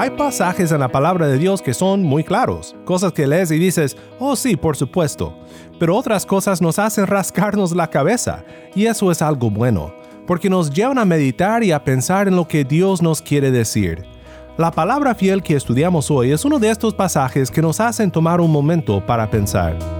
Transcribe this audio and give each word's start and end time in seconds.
Hay 0.00 0.08
pasajes 0.08 0.72
en 0.72 0.80
la 0.80 0.88
palabra 0.88 1.28
de 1.28 1.36
Dios 1.36 1.60
que 1.60 1.74
son 1.74 2.02
muy 2.02 2.24
claros, 2.24 2.74
cosas 2.86 3.12
que 3.12 3.26
lees 3.26 3.50
y 3.50 3.58
dices, 3.58 3.98
oh 4.18 4.34
sí, 4.34 4.56
por 4.56 4.74
supuesto, 4.74 5.36
pero 5.78 5.94
otras 5.94 6.24
cosas 6.24 6.62
nos 6.62 6.78
hacen 6.78 7.06
rascarnos 7.06 7.76
la 7.76 7.90
cabeza, 7.90 8.42
y 8.74 8.86
eso 8.86 9.10
es 9.10 9.20
algo 9.20 9.50
bueno, 9.50 9.92
porque 10.26 10.48
nos 10.48 10.70
llevan 10.70 10.96
a 10.96 11.04
meditar 11.04 11.62
y 11.62 11.72
a 11.72 11.84
pensar 11.84 12.28
en 12.28 12.36
lo 12.36 12.48
que 12.48 12.64
Dios 12.64 13.02
nos 13.02 13.20
quiere 13.20 13.50
decir. 13.50 14.06
La 14.56 14.70
palabra 14.70 15.14
fiel 15.14 15.42
que 15.42 15.54
estudiamos 15.54 16.10
hoy 16.10 16.32
es 16.32 16.46
uno 16.46 16.58
de 16.58 16.70
estos 16.70 16.94
pasajes 16.94 17.50
que 17.50 17.60
nos 17.60 17.78
hacen 17.78 18.10
tomar 18.10 18.40
un 18.40 18.50
momento 18.50 19.04
para 19.04 19.30
pensar. 19.30 19.99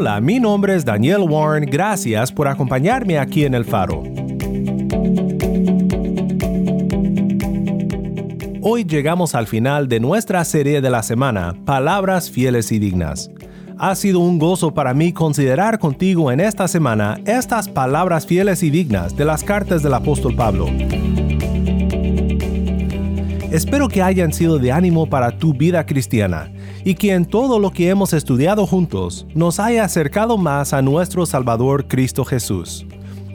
Hola, 0.00 0.20
mi 0.20 0.38
nombre 0.38 0.76
es 0.76 0.84
Daniel 0.84 1.22
Warren, 1.22 1.68
gracias 1.68 2.30
por 2.30 2.46
acompañarme 2.46 3.18
aquí 3.18 3.44
en 3.44 3.52
El 3.52 3.64
Faro. 3.64 4.04
Hoy 8.62 8.84
llegamos 8.84 9.34
al 9.34 9.48
final 9.48 9.88
de 9.88 9.98
nuestra 9.98 10.44
serie 10.44 10.80
de 10.80 10.88
la 10.88 11.02
semana, 11.02 11.56
Palabras 11.64 12.30
Fieles 12.30 12.70
y 12.70 12.78
Dignas. 12.78 13.28
Ha 13.76 13.96
sido 13.96 14.20
un 14.20 14.38
gozo 14.38 14.72
para 14.72 14.94
mí 14.94 15.12
considerar 15.12 15.80
contigo 15.80 16.30
en 16.30 16.38
esta 16.38 16.68
semana 16.68 17.18
estas 17.26 17.68
palabras 17.68 18.24
fieles 18.24 18.62
y 18.62 18.70
dignas 18.70 19.16
de 19.16 19.24
las 19.24 19.42
cartas 19.42 19.82
del 19.82 19.94
apóstol 19.94 20.36
Pablo. 20.36 20.66
Espero 23.50 23.88
que 23.88 24.02
hayan 24.02 24.32
sido 24.32 24.60
de 24.60 24.70
ánimo 24.70 25.10
para 25.10 25.32
tu 25.32 25.54
vida 25.54 25.84
cristiana 25.86 26.52
y 26.84 26.94
que 26.94 27.12
en 27.12 27.24
todo 27.24 27.58
lo 27.58 27.70
que 27.70 27.88
hemos 27.88 28.12
estudiado 28.12 28.66
juntos 28.66 29.26
nos 29.34 29.60
haya 29.60 29.84
acercado 29.84 30.38
más 30.38 30.72
a 30.72 30.82
nuestro 30.82 31.26
Salvador 31.26 31.86
Cristo 31.88 32.24
Jesús. 32.24 32.86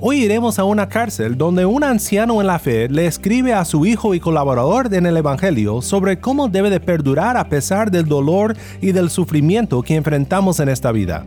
Hoy 0.05 0.23
iremos 0.23 0.59
a 0.59 0.65
una 0.65 0.89
cárcel 0.89 1.37
donde 1.37 1.65
un 1.65 1.81
anciano 1.81 2.41
en 2.41 2.47
la 2.47 2.59
fe 2.59 2.89
le 2.89 3.05
escribe 3.05 3.53
a 3.53 3.63
su 3.63 3.85
hijo 3.85 4.13
y 4.13 4.19
colaborador 4.19 4.93
en 4.93 5.05
el 5.05 5.15
Evangelio 5.15 5.81
sobre 5.81 6.19
cómo 6.19 6.49
debe 6.49 6.69
de 6.69 6.81
perdurar 6.81 7.37
a 7.37 7.47
pesar 7.47 7.89
del 7.89 8.05
dolor 8.05 8.57
y 8.81 8.91
del 8.91 9.09
sufrimiento 9.09 9.81
que 9.81 9.95
enfrentamos 9.95 10.59
en 10.59 10.67
esta 10.67 10.91
vida. 10.91 11.25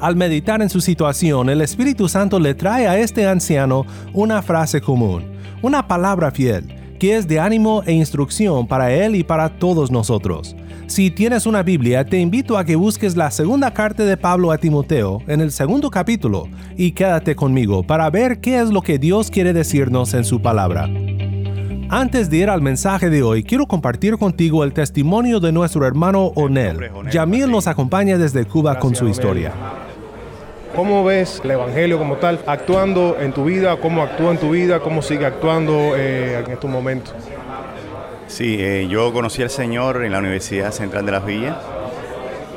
Al 0.00 0.16
meditar 0.16 0.62
en 0.62 0.70
su 0.70 0.80
situación, 0.80 1.50
el 1.50 1.60
Espíritu 1.60 2.08
Santo 2.08 2.38
le 2.38 2.54
trae 2.54 2.86
a 2.86 2.98
este 2.98 3.26
anciano 3.26 3.84
una 4.14 4.40
frase 4.40 4.80
común, 4.80 5.24
una 5.60 5.86
palabra 5.86 6.30
fiel, 6.30 6.75
que 6.98 7.16
es 7.16 7.28
de 7.28 7.40
ánimo 7.40 7.82
e 7.86 7.92
instrucción 7.92 8.66
para 8.66 8.92
él 8.92 9.14
y 9.14 9.24
para 9.24 9.48
todos 9.58 9.90
nosotros. 9.90 10.56
Si 10.86 11.10
tienes 11.10 11.46
una 11.46 11.62
Biblia, 11.62 12.04
te 12.04 12.18
invito 12.20 12.56
a 12.56 12.64
que 12.64 12.76
busques 12.76 13.16
la 13.16 13.30
segunda 13.30 13.72
carta 13.72 14.04
de 14.04 14.16
Pablo 14.16 14.52
a 14.52 14.58
Timoteo 14.58 15.20
en 15.26 15.40
el 15.40 15.50
segundo 15.50 15.90
capítulo 15.90 16.48
y 16.76 16.92
quédate 16.92 17.34
conmigo 17.34 17.82
para 17.82 18.08
ver 18.08 18.40
qué 18.40 18.60
es 18.60 18.70
lo 18.70 18.82
que 18.82 18.98
Dios 18.98 19.30
quiere 19.30 19.52
decirnos 19.52 20.14
en 20.14 20.24
su 20.24 20.40
palabra. 20.40 20.88
Antes 21.88 22.30
de 22.30 22.38
ir 22.38 22.50
al 22.50 22.62
mensaje 22.62 23.10
de 23.10 23.22
hoy, 23.22 23.44
quiero 23.44 23.66
compartir 23.66 24.16
contigo 24.16 24.64
el 24.64 24.72
testimonio 24.72 25.38
de 25.38 25.52
nuestro 25.52 25.86
hermano 25.86 26.32
Onel. 26.34 26.78
Yamil 27.12 27.50
nos 27.50 27.68
acompaña 27.68 28.18
desde 28.18 28.44
Cuba 28.44 28.78
con 28.78 28.94
su 28.94 29.08
historia. 29.08 29.52
¿Cómo 30.76 31.04
ves 31.04 31.40
el 31.42 31.52
Evangelio 31.52 31.96
como 31.96 32.16
tal 32.16 32.38
actuando 32.46 33.16
en 33.18 33.32
tu 33.32 33.46
vida? 33.46 33.78
¿Cómo 33.78 34.02
actúa 34.02 34.32
en 34.32 34.36
tu 34.36 34.50
vida? 34.50 34.78
¿Cómo 34.78 35.00
sigue 35.00 35.24
actuando 35.24 35.96
eh, 35.96 36.42
en 36.44 36.52
estos 36.52 36.70
momentos? 36.70 37.14
Sí, 38.26 38.58
eh, 38.60 38.86
yo 38.86 39.10
conocí 39.10 39.42
al 39.42 39.48
Señor 39.48 40.04
en 40.04 40.12
la 40.12 40.18
Universidad 40.18 40.72
Central 40.72 41.06
de 41.06 41.12
las 41.12 41.24
Villas. 41.24 41.56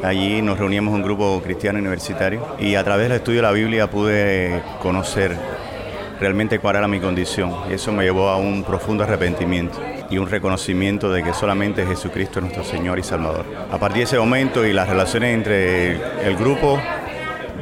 Allí 0.03 0.41
nos 0.41 0.59
reuníamos 0.59 0.93
un 0.93 1.01
grupo 1.01 1.41
cristiano 1.41 1.79
universitario 1.79 2.45
y 2.59 2.75
a 2.75 2.83
través 2.83 3.07
del 3.07 3.19
estudio 3.19 3.37
de 3.37 3.43
la 3.43 3.53
Biblia 3.53 3.89
pude 3.89 4.63
conocer 4.81 5.37
realmente 6.19 6.59
cuál 6.59 6.75
era 6.75 6.89
mi 6.89 6.99
condición. 6.99 7.53
Y 7.69 7.73
eso 7.75 7.93
me 7.93 8.03
llevó 8.03 8.27
a 8.27 8.35
un 8.35 8.65
profundo 8.65 9.05
arrepentimiento 9.05 9.79
y 10.09 10.17
un 10.17 10.29
reconocimiento 10.29 11.09
de 11.09 11.23
que 11.23 11.33
solamente 11.33 11.85
Jesucristo 11.85 12.39
es 12.39 12.43
nuestro 12.43 12.65
Señor 12.65 12.99
y 12.99 13.03
Salvador. 13.03 13.45
A 13.71 13.77
partir 13.77 13.99
de 13.99 14.03
ese 14.03 14.19
momento 14.19 14.65
y 14.65 14.73
las 14.73 14.89
relaciones 14.89 15.33
entre 15.33 15.91
el 16.27 16.35
grupo 16.35 16.81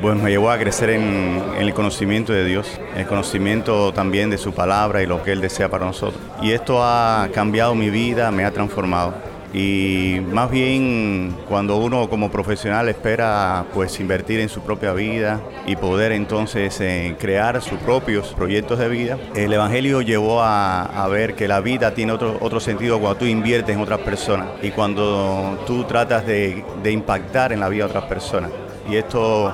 pues 0.02 0.16
me 0.18 0.30
llevó 0.30 0.52
a 0.52 0.58
crecer 0.58 0.92
en, 0.92 1.42
el 1.58 1.74
conocimiento 1.74 2.34
de 2.34 2.46
Dios, 2.46 2.80
el 2.96 3.06
conocimiento 3.08 3.94
también 3.94 4.30
de 4.30 4.38
su 4.38 4.54
palabra 4.54 5.02
y 5.02 5.06
lo 5.06 5.24
que 5.24 5.32
Él 5.32 5.42
desea 5.42 5.70
para 5.70 5.86
nosotros. 5.86 6.22
Y 6.42 6.52
esto 6.52 6.84
ha 6.84 7.30
cambiado 7.34 7.76
mi 7.76 7.90
vida, 7.90 8.32
me 8.32 8.46
ha 8.46 8.52
transformado. 8.52 9.14
Y 9.54 10.20
más 10.32 10.52
bien 10.52 11.36
cuando 11.48 11.78
uno 11.78 12.10
como 12.10 12.30
profesional 12.30 12.90
espera 12.90 13.66
pues 13.74 13.98
invertir 14.00 14.42
en 14.42 14.50
su 14.50 14.62
propia 14.62 14.92
vida 14.92 15.40
y 15.66 15.78
poder 15.78 16.12
entonces 16.12 16.80
eh, 16.82 17.16
crear 17.18 17.62
sus 17.62 17.80
propios 17.80 18.34
proyectos 18.34 18.78
de 18.78 18.90
vida, 18.90 19.18
el 19.36 19.52
Evangelio 19.54 20.02
llevó 20.02 20.44
a, 20.44 21.08
ver 21.10 21.36
que 21.36 21.48
la 21.48 21.62
vida 21.62 21.94
tiene 21.94 22.12
otro, 22.12 22.38
otro 22.42 22.60
sentido 22.60 23.00
cuando 23.00 23.20
tú 23.20 23.26
inviertes 23.26 23.74
en 23.74 23.82
otras 23.82 24.02
personas 24.02 24.50
y 24.62 24.72
cuando 24.72 25.64
tú 25.66 25.86
tratas 25.86 26.28
de, 26.28 26.66
de 26.84 26.92
impactar 26.92 27.54
en 27.54 27.62
la 27.62 27.70
vida 27.70 27.86
de 27.86 27.90
otras 27.92 28.06
personas. 28.06 28.52
Y 28.90 28.98
esto 28.98 29.54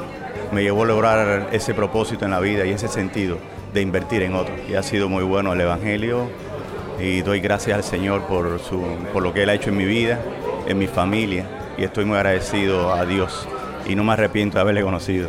me 0.53 0.63
llevó 0.63 0.83
a 0.83 0.87
lograr 0.87 1.49
ese 1.51 1.73
propósito 1.73 2.25
en 2.25 2.31
la 2.31 2.39
vida 2.39 2.65
y 2.65 2.71
ese 2.71 2.87
sentido 2.87 3.37
de 3.73 3.81
invertir 3.81 4.21
en 4.21 4.35
otros. 4.35 4.57
Y 4.69 4.75
ha 4.75 4.83
sido 4.83 5.09
muy 5.09 5.23
bueno 5.23 5.53
el 5.53 5.61
Evangelio 5.61 6.29
y 6.99 7.21
doy 7.21 7.39
gracias 7.39 7.75
al 7.75 7.83
Señor 7.83 8.21
por, 8.23 8.59
su, 8.59 8.81
por 9.11 9.23
lo 9.23 9.33
que 9.33 9.43
Él 9.43 9.49
ha 9.49 9.53
hecho 9.55 9.69
en 9.69 9.77
mi 9.77 9.85
vida, 9.85 10.19
en 10.67 10.77
mi 10.77 10.87
familia 10.87 11.45
y 11.77 11.83
estoy 11.83 12.05
muy 12.05 12.17
agradecido 12.17 12.93
a 12.93 13.05
Dios 13.05 13.47
y 13.87 13.95
no 13.95 14.03
me 14.03 14.13
arrepiento 14.13 14.55
de 14.55 14.61
haberle 14.61 14.83
conocido. 14.83 15.27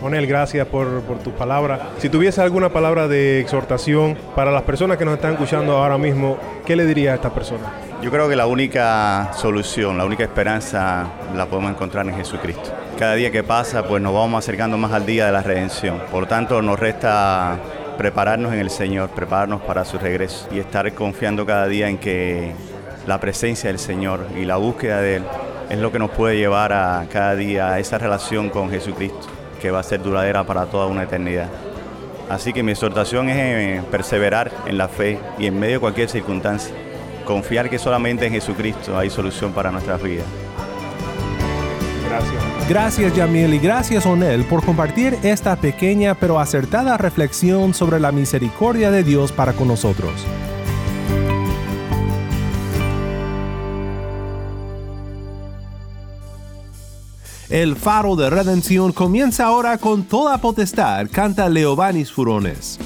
Monel, 0.00 0.26
gracias 0.28 0.66
por, 0.68 1.02
por 1.02 1.18
tus 1.18 1.32
palabras. 1.32 1.80
Si 1.98 2.08
tuviese 2.08 2.40
alguna 2.40 2.68
palabra 2.68 3.08
de 3.08 3.40
exhortación 3.40 4.16
para 4.36 4.52
las 4.52 4.62
personas 4.62 4.96
que 4.96 5.04
nos 5.04 5.14
están 5.14 5.32
escuchando 5.32 5.76
ahora 5.76 5.98
mismo, 5.98 6.38
¿qué 6.64 6.76
le 6.76 6.86
diría 6.86 7.12
a 7.12 7.14
estas 7.16 7.32
personas? 7.32 7.68
Yo 8.00 8.12
creo 8.12 8.28
que 8.28 8.36
la 8.36 8.46
única 8.46 9.32
solución, 9.32 9.98
la 9.98 10.04
única 10.04 10.22
esperanza 10.22 11.08
la 11.34 11.46
podemos 11.46 11.72
encontrar 11.72 12.06
en 12.06 12.14
Jesucristo. 12.14 12.70
Cada 12.98 13.14
día 13.14 13.30
que 13.30 13.44
pasa, 13.44 13.84
pues 13.84 14.02
nos 14.02 14.12
vamos 14.12 14.44
acercando 14.44 14.76
más 14.76 14.90
al 14.90 15.06
día 15.06 15.26
de 15.26 15.30
la 15.30 15.40
redención. 15.40 16.00
Por 16.10 16.26
tanto, 16.26 16.60
nos 16.62 16.76
resta 16.80 17.56
prepararnos 17.96 18.52
en 18.52 18.58
el 18.58 18.70
Señor, 18.70 19.10
prepararnos 19.10 19.62
para 19.62 19.84
su 19.84 19.98
regreso 19.98 20.48
y 20.50 20.58
estar 20.58 20.92
confiando 20.94 21.46
cada 21.46 21.68
día 21.68 21.88
en 21.88 21.98
que 21.98 22.54
la 23.06 23.20
presencia 23.20 23.70
del 23.70 23.78
Señor 23.78 24.26
y 24.36 24.44
la 24.44 24.56
búsqueda 24.56 25.00
de 25.00 25.16
Él 25.16 25.24
es 25.70 25.78
lo 25.78 25.92
que 25.92 26.00
nos 26.00 26.10
puede 26.10 26.38
llevar 26.38 26.72
a 26.72 27.06
cada 27.08 27.36
día 27.36 27.72
a 27.72 27.78
esa 27.78 27.98
relación 27.98 28.50
con 28.50 28.68
Jesucristo, 28.68 29.28
que 29.62 29.70
va 29.70 29.78
a 29.78 29.84
ser 29.84 30.02
duradera 30.02 30.42
para 30.42 30.66
toda 30.66 30.86
una 30.86 31.04
eternidad. 31.04 31.46
Así 32.28 32.52
que 32.52 32.64
mi 32.64 32.72
exhortación 32.72 33.28
es 33.28 33.36
eh, 33.36 33.82
perseverar 33.92 34.50
en 34.66 34.76
la 34.76 34.88
fe 34.88 35.20
y 35.38 35.46
en 35.46 35.56
medio 35.56 35.74
de 35.74 35.80
cualquier 35.80 36.08
circunstancia 36.08 36.74
confiar 37.24 37.70
que 37.70 37.78
solamente 37.78 38.26
en 38.26 38.32
Jesucristo 38.32 38.98
hay 38.98 39.08
solución 39.08 39.52
para 39.52 39.70
nuestras 39.70 40.02
vidas. 40.02 40.26
Gracias. 42.08 42.68
Gracias 42.68 43.14
Yamil 43.14 43.54
y 43.54 43.58
gracias 43.58 44.06
Onel 44.06 44.44
por 44.44 44.64
compartir 44.64 45.18
esta 45.22 45.56
pequeña 45.56 46.14
pero 46.14 46.38
acertada 46.38 46.96
reflexión 46.96 47.74
sobre 47.74 48.00
la 48.00 48.12
misericordia 48.12 48.90
de 48.90 49.04
Dios 49.04 49.32
para 49.32 49.52
con 49.52 49.68
nosotros. 49.68 50.12
El 57.48 57.76
faro 57.76 58.14
de 58.14 58.28
redención 58.28 58.92
comienza 58.92 59.46
ahora 59.46 59.78
con 59.78 60.04
toda 60.04 60.36
potestad, 60.36 61.06
canta 61.10 61.48
Leobanis 61.48 62.12
Furones. 62.12 62.78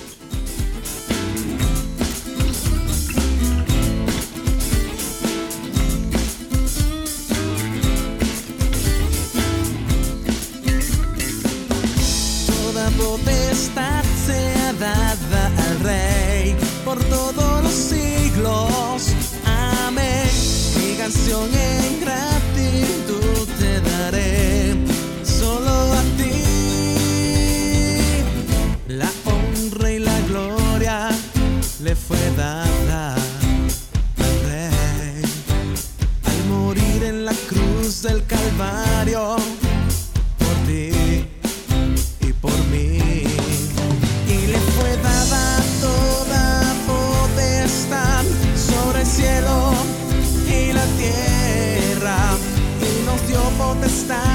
Dio 53.82 53.88
potestad 53.88 54.31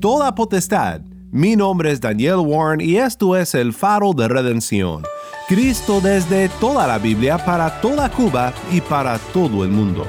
Toda 0.00 0.34
potestad. 0.34 1.02
Mi 1.30 1.56
nombre 1.56 1.92
es 1.92 2.00
Daniel 2.00 2.36
Warren 2.38 2.80
y 2.80 2.96
esto 2.96 3.36
es 3.36 3.54
el 3.54 3.74
faro 3.74 4.14
de 4.14 4.28
redención. 4.28 5.02
Cristo 5.46 6.00
desde 6.00 6.48
toda 6.58 6.86
la 6.86 6.96
Biblia 6.96 7.36
para 7.36 7.82
toda 7.82 8.10
Cuba 8.10 8.54
y 8.72 8.80
para 8.80 9.18
todo 9.34 9.62
el 9.62 9.70
mundo. 9.70 10.06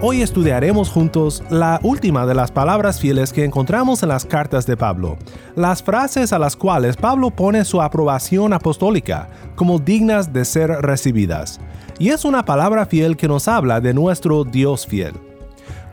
Hoy 0.00 0.22
estudiaremos 0.22 0.88
juntos 0.88 1.42
la 1.50 1.80
última 1.82 2.24
de 2.24 2.34
las 2.34 2.50
palabras 2.50 2.98
fieles 2.98 3.34
que 3.34 3.44
encontramos 3.44 4.02
en 4.02 4.08
las 4.08 4.24
cartas 4.24 4.64
de 4.64 4.78
Pablo, 4.78 5.18
las 5.54 5.82
frases 5.82 6.32
a 6.32 6.38
las 6.38 6.56
cuales 6.56 6.96
Pablo 6.96 7.30
pone 7.30 7.66
su 7.66 7.82
aprobación 7.82 8.54
apostólica 8.54 9.28
como 9.54 9.78
dignas 9.78 10.32
de 10.32 10.46
ser 10.46 10.70
recibidas. 10.70 11.60
Y 12.00 12.10
es 12.10 12.24
una 12.24 12.44
palabra 12.44 12.86
fiel 12.86 13.16
que 13.16 13.26
nos 13.26 13.48
habla 13.48 13.80
de 13.80 13.92
nuestro 13.92 14.44
Dios 14.44 14.86
fiel. 14.86 15.14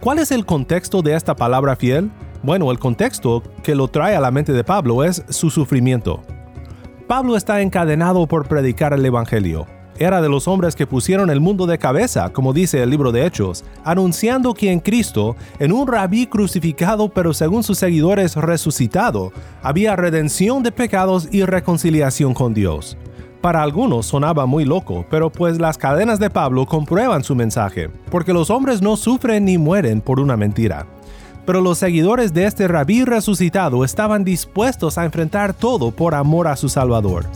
¿Cuál 0.02 0.20
es 0.20 0.32
el 0.32 0.46
contexto 0.46 1.02
de 1.02 1.16
esta 1.16 1.36
palabra 1.36 1.76
fiel? 1.76 2.12
Bueno, 2.44 2.70
el 2.70 2.78
contexto 2.78 3.42
que 3.64 3.74
lo 3.74 3.88
trae 3.88 4.16
a 4.16 4.20
la 4.20 4.30
mente 4.30 4.54
de 4.54 4.64
Pablo 4.64 5.04
es 5.04 5.24
su 5.30 5.50
sufrimiento. 5.50 6.22
Pablo 7.08 7.36
está 7.36 7.62
encadenado 7.62 8.28
por 8.28 8.48
predicar 8.48 8.94
el 8.94 9.04
Evangelio. 9.04 9.66
Era 9.98 10.22
de 10.22 10.30
los 10.30 10.48
hombres 10.48 10.76
que 10.76 10.86
pusieron 10.86 11.32
el 11.32 11.40
mundo 11.40 11.66
de 11.66 11.80
cabeza, 11.80 12.32
como 12.32 12.54
dice 12.54 12.84
el 12.84 12.90
libro 12.92 13.12
de 13.12 13.26
Hechos, 13.26 13.64
anunciando 13.84 14.54
que 14.54 14.72
en 14.72 14.82
Cristo, 14.82 15.36
en 15.58 15.72
un 15.72 15.88
rabí 15.88 16.28
crucificado 16.28 17.10
pero 17.10 17.34
según 17.34 17.64
sus 17.64 17.80
seguidores 17.80 18.36
resucitado, 18.36 19.32
había 19.64 19.96
redención 19.96 20.62
de 20.62 20.72
pecados 20.72 21.30
y 21.32 21.46
reconciliación 21.46 22.36
con 22.36 22.54
Dios. 22.54 22.96
Para 23.46 23.62
algunos 23.62 24.08
sonaba 24.08 24.48
muy 24.48 24.66
loco, 24.66 25.06
pero 25.08 25.30
pues 25.30 25.60
las 25.60 25.78
cadenas 25.78 26.18
de 26.18 26.32
Pablo 26.32 26.66
comprueban 26.66 27.24
su 27.24 27.36
mensaje, 27.36 27.92
porque 28.10 28.34
los 28.34 28.50
hombres 28.50 28.82
no 28.82 28.98
sufren 28.98 29.46
ni 29.46 29.60
mueren 29.60 30.02
por 30.02 30.20
una 30.20 30.36
mentira. 30.36 30.88
Pero 31.46 31.62
los 31.62 31.78
seguidores 31.78 32.34
de 32.34 32.46
este 32.46 32.68
rabí 32.68 33.06
resucitado 33.06 33.86
estaban 33.86 34.24
dispuestos 34.24 34.98
a 34.98 35.06
enfrentar 35.06 35.54
todo 35.54 35.92
por 35.92 36.16
amor 36.16 36.48
a 36.48 36.56
su 36.56 36.70
Salvador. 36.70 37.28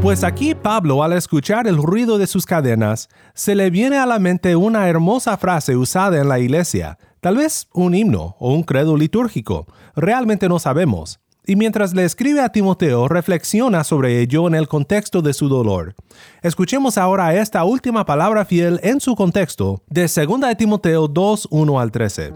Pues 0.00 0.22
aquí 0.22 0.54
Pablo, 0.54 1.02
al 1.02 1.14
escuchar 1.14 1.66
el 1.66 1.78
ruido 1.78 2.18
de 2.18 2.28
sus 2.28 2.46
cadenas, 2.46 3.08
se 3.34 3.56
le 3.56 3.70
viene 3.70 3.98
a 3.98 4.06
la 4.06 4.20
mente 4.20 4.54
una 4.54 4.88
hermosa 4.88 5.36
frase 5.36 5.74
usada 5.74 6.20
en 6.20 6.28
la 6.28 6.38
iglesia, 6.38 6.96
tal 7.20 7.38
vez 7.38 7.66
un 7.72 7.92
himno 7.92 8.36
o 8.38 8.54
un 8.54 8.62
credo 8.62 8.96
litúrgico, 8.96 9.66
realmente 9.96 10.48
no 10.48 10.60
sabemos. 10.60 11.18
Y 11.46 11.56
mientras 11.56 11.92
le 11.92 12.04
escribe 12.04 12.40
a 12.40 12.48
Timoteo, 12.48 13.06
reflexiona 13.06 13.84
sobre 13.84 14.20
ello 14.20 14.48
en 14.48 14.54
el 14.54 14.66
contexto 14.66 15.20
de 15.20 15.34
su 15.34 15.50
dolor. 15.50 15.94
Escuchemos 16.42 16.96
ahora 16.96 17.34
esta 17.34 17.64
última 17.64 18.06
palabra 18.06 18.46
fiel 18.46 18.80
en 18.82 18.98
su 18.98 19.14
contexto 19.14 19.82
de 19.88 20.02
2 20.02 20.40
de 20.40 20.54
Timoteo 20.54 21.06
2, 21.06 21.48
1 21.50 21.80
al 21.80 21.92
13. 21.92 22.32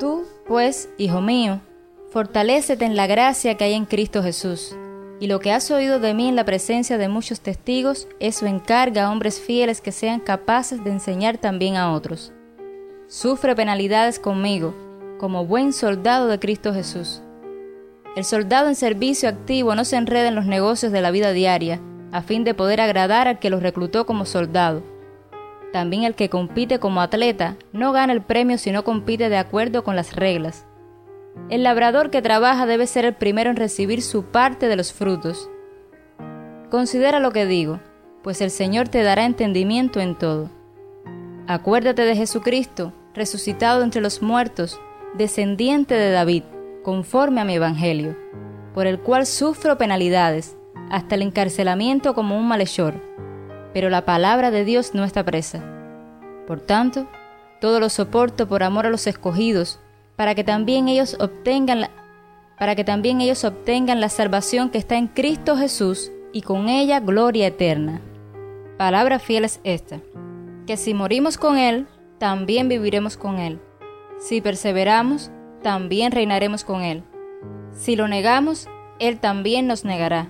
Tú, 0.00 0.24
pues, 0.48 0.88
hijo 0.98 1.20
mío, 1.20 1.60
fortalécete 2.10 2.84
en 2.84 2.96
la 2.96 3.06
gracia 3.06 3.56
que 3.56 3.62
hay 3.62 3.74
en 3.74 3.84
Cristo 3.84 4.24
Jesús. 4.24 4.74
Y 5.20 5.28
lo 5.28 5.38
que 5.38 5.52
has 5.52 5.70
oído 5.70 6.00
de 6.00 6.14
mí 6.14 6.28
en 6.28 6.36
la 6.36 6.44
presencia 6.44 6.98
de 6.98 7.08
muchos 7.08 7.40
testigos, 7.40 8.08
eso 8.18 8.46
encarga 8.46 9.04
a 9.04 9.12
hombres 9.12 9.40
fieles 9.40 9.80
que 9.80 9.92
sean 9.92 10.18
capaces 10.18 10.82
de 10.82 10.90
enseñar 10.90 11.38
también 11.38 11.76
a 11.76 11.92
otros. 11.92 12.32
Sufre 13.06 13.54
penalidades 13.54 14.18
conmigo, 14.18 14.74
como 15.18 15.44
buen 15.44 15.72
soldado 15.72 16.28
de 16.28 16.38
Cristo 16.38 16.72
Jesús. 16.72 17.22
El 18.16 18.24
soldado 18.24 18.68
en 18.68 18.74
servicio 18.74 19.28
activo 19.28 19.74
no 19.74 19.84
se 19.84 19.96
enreda 19.96 20.28
en 20.28 20.34
los 20.34 20.46
negocios 20.46 20.92
de 20.92 21.00
la 21.00 21.10
vida 21.10 21.32
diaria, 21.32 21.80
a 22.12 22.22
fin 22.22 22.44
de 22.44 22.54
poder 22.54 22.80
agradar 22.80 23.28
al 23.28 23.38
que 23.38 23.50
los 23.50 23.62
reclutó 23.62 24.06
como 24.06 24.24
soldado. 24.24 24.82
También 25.72 26.04
el 26.04 26.14
que 26.14 26.30
compite 26.30 26.78
como 26.78 27.02
atleta 27.02 27.56
no 27.72 27.92
gana 27.92 28.12
el 28.12 28.22
premio 28.22 28.56
si 28.58 28.72
no 28.72 28.84
compite 28.84 29.28
de 29.28 29.36
acuerdo 29.36 29.84
con 29.84 29.96
las 29.96 30.16
reglas. 30.16 30.66
El 31.50 31.62
labrador 31.62 32.10
que 32.10 32.22
trabaja 32.22 32.66
debe 32.66 32.86
ser 32.86 33.04
el 33.04 33.14
primero 33.14 33.50
en 33.50 33.56
recibir 33.56 34.02
su 34.02 34.24
parte 34.24 34.68
de 34.68 34.76
los 34.76 34.92
frutos. 34.92 35.50
Considera 36.70 37.20
lo 37.20 37.32
que 37.32 37.46
digo, 37.46 37.80
pues 38.22 38.40
el 38.40 38.50
Señor 38.50 38.88
te 38.88 39.02
dará 39.02 39.24
entendimiento 39.24 40.00
en 40.00 40.16
todo. 40.16 40.50
Acuérdate 41.46 42.02
de 42.02 42.16
Jesucristo, 42.16 42.92
resucitado 43.14 43.82
entre 43.82 44.00
los 44.00 44.22
muertos, 44.22 44.80
descendiente 45.16 45.94
de 45.94 46.10
David, 46.10 46.42
conforme 46.82 47.40
a 47.40 47.44
mi 47.44 47.54
Evangelio, 47.54 48.16
por 48.74 48.86
el 48.86 49.00
cual 49.00 49.26
sufro 49.26 49.78
penalidades, 49.78 50.56
hasta 50.90 51.14
el 51.14 51.22
encarcelamiento 51.22 52.14
como 52.14 52.38
un 52.38 52.48
malhechor, 52.48 52.94
pero 53.72 53.90
la 53.90 54.04
palabra 54.04 54.50
de 54.50 54.64
Dios 54.64 54.94
no 54.94 55.04
está 55.04 55.24
presa. 55.24 55.62
Por 56.46 56.60
tanto, 56.60 57.06
todo 57.60 57.80
lo 57.80 57.88
soporto 57.88 58.48
por 58.48 58.62
amor 58.62 58.86
a 58.86 58.90
los 58.90 59.06
escogidos, 59.06 59.80
para 60.16 60.34
que 60.34 60.44
también 60.44 60.88
ellos 60.88 61.16
obtengan 61.20 61.82
la, 61.82 61.90
para 62.58 62.74
que 62.74 62.84
también 62.84 63.20
ellos 63.20 63.44
obtengan 63.44 64.00
la 64.00 64.08
salvación 64.08 64.70
que 64.70 64.78
está 64.78 64.96
en 64.96 65.06
Cristo 65.08 65.56
Jesús 65.56 66.10
y 66.32 66.42
con 66.42 66.68
ella 66.68 67.00
gloria 67.00 67.46
eterna. 67.46 68.00
Palabra 68.76 69.18
fiel 69.18 69.44
es 69.44 69.60
esta, 69.64 70.00
que 70.66 70.76
si 70.76 70.94
morimos 70.94 71.38
con 71.38 71.58
Él, 71.58 71.86
también 72.18 72.68
viviremos 72.68 73.16
con 73.16 73.38
Él. 73.38 73.60
Si 74.18 74.40
perseveramos, 74.40 75.30
también 75.62 76.12
reinaremos 76.12 76.64
con 76.64 76.82
Él. 76.82 77.04
Si 77.72 77.94
lo 77.94 78.08
negamos, 78.08 78.68
Él 78.98 79.20
también 79.20 79.66
nos 79.66 79.84
negará. 79.84 80.28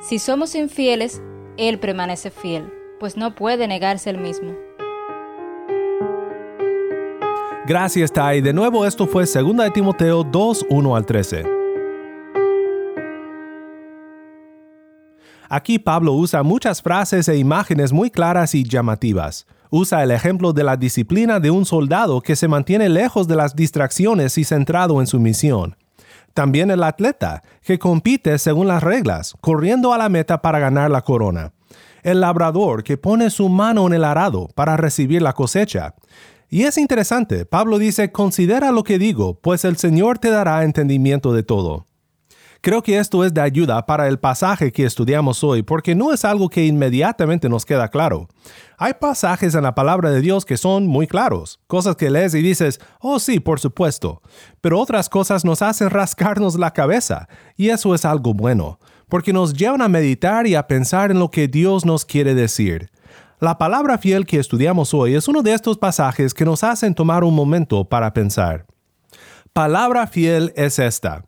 Si 0.00 0.18
somos 0.18 0.54
infieles, 0.54 1.22
Él 1.56 1.78
permanece 1.78 2.30
fiel, 2.30 2.72
pues 2.98 3.16
no 3.16 3.34
puede 3.34 3.68
negarse 3.68 4.10
el 4.10 4.18
mismo. 4.18 4.54
Gracias, 7.66 8.12
Tai. 8.12 8.40
De 8.42 8.52
nuevo, 8.52 8.84
esto 8.84 9.06
fue 9.06 9.24
2 9.24 9.56
de 9.56 9.70
Timoteo 9.70 10.22
2, 10.22 10.66
1 10.68 10.96
al 10.96 11.06
13. 11.06 11.63
Aquí 15.48 15.78
Pablo 15.78 16.12
usa 16.12 16.42
muchas 16.42 16.82
frases 16.82 17.28
e 17.28 17.36
imágenes 17.36 17.92
muy 17.92 18.10
claras 18.10 18.54
y 18.54 18.64
llamativas. 18.64 19.46
Usa 19.70 20.02
el 20.02 20.10
ejemplo 20.10 20.52
de 20.52 20.64
la 20.64 20.76
disciplina 20.76 21.40
de 21.40 21.50
un 21.50 21.64
soldado 21.64 22.20
que 22.20 22.36
se 22.36 22.48
mantiene 22.48 22.88
lejos 22.88 23.28
de 23.28 23.36
las 23.36 23.56
distracciones 23.56 24.38
y 24.38 24.44
centrado 24.44 25.00
en 25.00 25.06
su 25.06 25.18
misión. 25.20 25.76
También 26.32 26.70
el 26.70 26.82
atleta, 26.82 27.42
que 27.62 27.78
compite 27.78 28.38
según 28.38 28.68
las 28.68 28.82
reglas, 28.82 29.34
corriendo 29.40 29.92
a 29.92 29.98
la 29.98 30.08
meta 30.08 30.42
para 30.42 30.58
ganar 30.58 30.90
la 30.90 31.02
corona. 31.02 31.52
El 32.02 32.20
labrador, 32.20 32.82
que 32.82 32.96
pone 32.96 33.30
su 33.30 33.48
mano 33.48 33.86
en 33.86 33.94
el 33.94 34.04
arado 34.04 34.48
para 34.54 34.76
recibir 34.76 35.22
la 35.22 35.32
cosecha. 35.32 35.94
Y 36.50 36.64
es 36.64 36.76
interesante, 36.78 37.46
Pablo 37.46 37.78
dice, 37.78 38.12
considera 38.12 38.72
lo 38.72 38.84
que 38.84 38.98
digo, 38.98 39.40
pues 39.40 39.64
el 39.64 39.76
Señor 39.76 40.18
te 40.18 40.30
dará 40.30 40.64
entendimiento 40.64 41.32
de 41.32 41.42
todo. 41.42 41.86
Creo 42.64 42.82
que 42.82 42.98
esto 42.98 43.26
es 43.26 43.34
de 43.34 43.42
ayuda 43.42 43.84
para 43.84 44.08
el 44.08 44.18
pasaje 44.18 44.72
que 44.72 44.86
estudiamos 44.86 45.44
hoy 45.44 45.62
porque 45.62 45.94
no 45.94 46.14
es 46.14 46.24
algo 46.24 46.48
que 46.48 46.64
inmediatamente 46.64 47.50
nos 47.50 47.66
queda 47.66 47.88
claro. 47.88 48.26
Hay 48.78 48.94
pasajes 48.94 49.54
en 49.54 49.64
la 49.64 49.74
palabra 49.74 50.10
de 50.10 50.22
Dios 50.22 50.46
que 50.46 50.56
son 50.56 50.86
muy 50.86 51.06
claros, 51.06 51.60
cosas 51.66 51.94
que 51.96 52.08
lees 52.08 52.34
y 52.34 52.40
dices, 52.40 52.80
oh 53.00 53.18
sí, 53.18 53.38
por 53.38 53.60
supuesto, 53.60 54.22
pero 54.62 54.80
otras 54.80 55.10
cosas 55.10 55.44
nos 55.44 55.60
hacen 55.60 55.90
rascarnos 55.90 56.58
la 56.58 56.70
cabeza 56.70 57.28
y 57.54 57.68
eso 57.68 57.94
es 57.94 58.06
algo 58.06 58.32
bueno, 58.32 58.78
porque 59.10 59.34
nos 59.34 59.52
llevan 59.52 59.82
a 59.82 59.88
meditar 59.88 60.46
y 60.46 60.54
a 60.54 60.66
pensar 60.66 61.10
en 61.10 61.18
lo 61.18 61.30
que 61.30 61.48
Dios 61.48 61.84
nos 61.84 62.06
quiere 62.06 62.34
decir. 62.34 62.88
La 63.40 63.58
palabra 63.58 63.98
fiel 63.98 64.24
que 64.24 64.38
estudiamos 64.38 64.94
hoy 64.94 65.16
es 65.16 65.28
uno 65.28 65.42
de 65.42 65.52
estos 65.52 65.76
pasajes 65.76 66.32
que 66.32 66.46
nos 66.46 66.64
hacen 66.64 66.94
tomar 66.94 67.24
un 67.24 67.34
momento 67.34 67.84
para 67.84 68.14
pensar. 68.14 68.64
Palabra 69.52 70.06
fiel 70.06 70.50
es 70.56 70.78
esta 70.78 71.26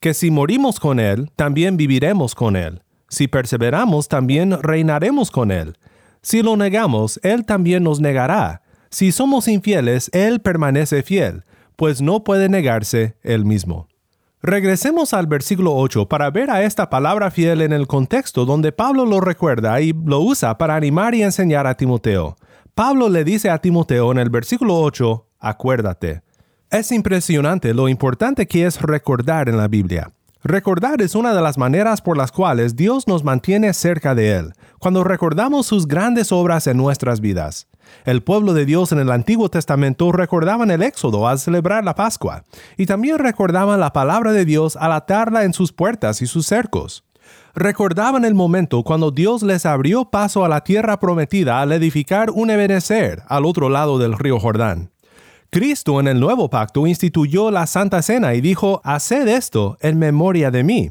que 0.00 0.14
si 0.14 0.30
morimos 0.30 0.80
con 0.80 1.00
Él, 1.00 1.30
también 1.36 1.76
viviremos 1.76 2.34
con 2.34 2.56
Él. 2.56 2.82
Si 3.08 3.28
perseveramos, 3.28 4.08
también 4.08 4.60
reinaremos 4.62 5.30
con 5.30 5.50
Él. 5.50 5.78
Si 6.22 6.42
lo 6.42 6.56
negamos, 6.56 7.20
Él 7.22 7.44
también 7.44 7.84
nos 7.84 8.00
negará. 8.00 8.62
Si 8.90 9.12
somos 9.12 9.48
infieles, 9.48 10.10
Él 10.12 10.40
permanece 10.40 11.02
fiel, 11.02 11.44
pues 11.76 12.00
no 12.00 12.24
puede 12.24 12.48
negarse 12.48 13.16
Él 13.22 13.44
mismo. 13.44 13.88
Regresemos 14.42 15.12
al 15.12 15.26
versículo 15.26 15.74
8 15.74 16.08
para 16.08 16.30
ver 16.30 16.50
a 16.50 16.62
esta 16.62 16.88
palabra 16.90 17.30
fiel 17.30 17.62
en 17.62 17.72
el 17.72 17.86
contexto 17.86 18.44
donde 18.44 18.70
Pablo 18.70 19.04
lo 19.04 19.20
recuerda 19.20 19.80
y 19.80 19.92
lo 19.92 20.20
usa 20.20 20.56
para 20.58 20.76
animar 20.76 21.14
y 21.14 21.22
enseñar 21.22 21.66
a 21.66 21.76
Timoteo. 21.76 22.36
Pablo 22.74 23.08
le 23.08 23.24
dice 23.24 23.50
a 23.50 23.58
Timoteo 23.58 24.12
en 24.12 24.18
el 24.18 24.30
versículo 24.30 24.78
8, 24.80 25.26
acuérdate. 25.40 26.22
Es 26.70 26.90
impresionante 26.90 27.72
lo 27.74 27.88
importante 27.88 28.48
que 28.48 28.66
es 28.66 28.82
recordar 28.82 29.48
en 29.48 29.56
la 29.56 29.68
Biblia. 29.68 30.10
Recordar 30.42 31.00
es 31.00 31.14
una 31.14 31.32
de 31.32 31.40
las 31.40 31.58
maneras 31.58 32.02
por 32.02 32.16
las 32.16 32.32
cuales 32.32 32.74
Dios 32.74 33.06
nos 33.06 33.22
mantiene 33.22 33.72
cerca 33.72 34.16
de 34.16 34.32
Él, 34.32 34.52
cuando 34.80 35.04
recordamos 35.04 35.66
sus 35.66 35.86
grandes 35.86 36.32
obras 36.32 36.66
en 36.66 36.76
nuestras 36.76 37.20
vidas. 37.20 37.68
El 38.04 38.24
pueblo 38.24 38.52
de 38.52 38.64
Dios 38.64 38.90
en 38.90 38.98
el 38.98 39.12
Antiguo 39.12 39.48
Testamento 39.48 40.10
recordaban 40.10 40.72
el 40.72 40.82
Éxodo 40.82 41.28
al 41.28 41.38
celebrar 41.38 41.84
la 41.84 41.94
Pascua, 41.94 42.42
y 42.76 42.86
también 42.86 43.18
recordaban 43.18 43.78
la 43.78 43.92
palabra 43.92 44.32
de 44.32 44.44
Dios 44.44 44.76
al 44.76 44.90
atarla 44.90 45.44
en 45.44 45.52
sus 45.52 45.72
puertas 45.72 46.20
y 46.20 46.26
sus 46.26 46.46
cercos. 46.46 47.04
Recordaban 47.54 48.24
el 48.24 48.34
momento 48.34 48.82
cuando 48.82 49.12
Dios 49.12 49.44
les 49.44 49.66
abrió 49.66 50.06
paso 50.10 50.44
a 50.44 50.48
la 50.48 50.62
tierra 50.62 50.98
prometida 50.98 51.60
al 51.60 51.70
edificar 51.70 52.30
un 52.30 52.50
Ebenezer 52.50 53.22
al 53.28 53.46
otro 53.46 53.68
lado 53.68 53.98
del 53.98 54.14
río 54.14 54.40
Jordán. 54.40 54.90
Cristo 55.56 56.00
en 56.00 56.06
el 56.06 56.20
nuevo 56.20 56.50
pacto 56.50 56.86
instituyó 56.86 57.50
la 57.50 57.66
Santa 57.66 58.02
Cena 58.02 58.34
y 58.34 58.42
dijo, 58.42 58.82
Haced 58.84 59.26
esto 59.26 59.78
en 59.80 59.98
memoria 59.98 60.50
de 60.50 60.62
mí. 60.62 60.90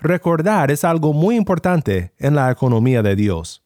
Recordar 0.00 0.70
es 0.70 0.84
algo 0.84 1.12
muy 1.12 1.34
importante 1.34 2.12
en 2.20 2.36
la 2.36 2.48
economía 2.48 3.02
de 3.02 3.16
Dios. 3.16 3.64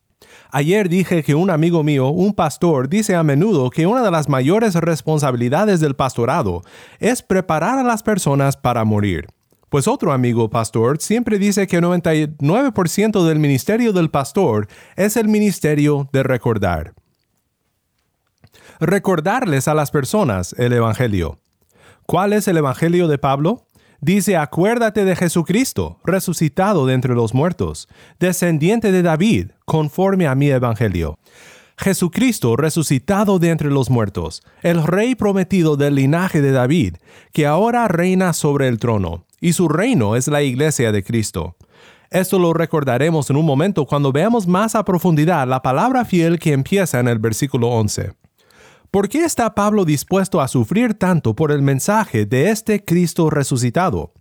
Ayer 0.50 0.88
dije 0.88 1.22
que 1.22 1.34
un 1.34 1.50
amigo 1.50 1.82
mío, 1.84 2.08
un 2.08 2.32
pastor, 2.32 2.88
dice 2.88 3.14
a 3.14 3.22
menudo 3.22 3.68
que 3.68 3.86
una 3.86 4.02
de 4.02 4.10
las 4.10 4.30
mayores 4.30 4.74
responsabilidades 4.74 5.80
del 5.80 5.96
pastorado 5.96 6.62
es 6.98 7.22
preparar 7.22 7.78
a 7.78 7.82
las 7.82 8.02
personas 8.02 8.56
para 8.56 8.86
morir. 8.86 9.26
Pues 9.68 9.86
otro 9.86 10.14
amigo 10.14 10.48
pastor 10.48 10.96
siempre 10.98 11.38
dice 11.38 11.66
que 11.66 11.78
99% 11.78 13.26
del 13.26 13.38
ministerio 13.38 13.92
del 13.92 14.08
pastor 14.08 14.66
es 14.96 15.18
el 15.18 15.28
ministerio 15.28 16.08
de 16.10 16.22
recordar 16.22 16.94
recordarles 18.80 19.68
a 19.68 19.74
las 19.74 19.90
personas 19.90 20.54
el 20.58 20.72
Evangelio. 20.72 21.38
¿Cuál 22.06 22.32
es 22.32 22.48
el 22.48 22.56
Evangelio 22.56 23.08
de 23.08 23.18
Pablo? 23.18 23.66
Dice, 24.00 24.36
acuérdate 24.36 25.04
de 25.04 25.16
Jesucristo, 25.16 25.98
resucitado 26.04 26.86
de 26.86 26.94
entre 26.94 27.14
los 27.14 27.34
muertos, 27.34 27.88
descendiente 28.20 28.92
de 28.92 29.02
David, 29.02 29.50
conforme 29.64 30.28
a 30.28 30.34
mi 30.34 30.48
Evangelio. 30.50 31.18
Jesucristo 31.76 32.56
resucitado 32.56 33.38
de 33.38 33.50
entre 33.50 33.70
los 33.70 33.90
muertos, 33.90 34.42
el 34.62 34.84
Rey 34.84 35.14
prometido 35.14 35.76
del 35.76 35.96
linaje 35.96 36.40
de 36.40 36.52
David, 36.52 36.96
que 37.32 37.46
ahora 37.46 37.86
reina 37.88 38.32
sobre 38.32 38.68
el 38.68 38.78
trono, 38.78 39.24
y 39.40 39.52
su 39.52 39.68
reino 39.68 40.16
es 40.16 40.28
la 40.28 40.42
iglesia 40.42 40.90
de 40.90 41.04
Cristo. 41.04 41.56
Esto 42.10 42.38
lo 42.38 42.52
recordaremos 42.52 43.30
en 43.30 43.36
un 43.36 43.46
momento 43.46 43.84
cuando 43.84 44.12
veamos 44.12 44.46
más 44.46 44.74
a 44.74 44.84
profundidad 44.84 45.46
la 45.46 45.60
palabra 45.62 46.04
fiel 46.04 46.38
que 46.38 46.52
empieza 46.52 47.00
en 47.00 47.08
el 47.08 47.18
versículo 47.18 47.68
11. 47.68 48.12
¿Por 48.90 49.10
qué 49.10 49.24
está 49.24 49.54
Pablo 49.54 49.84
dispuesto 49.84 50.40
a 50.40 50.48
sufrir 50.48 50.94
tanto 50.94 51.34
por 51.34 51.52
el 51.52 51.60
mensaje 51.60 52.24
de 52.24 52.48
este 52.48 52.82
Cristo 52.82 53.28
resucitado? 53.28 54.14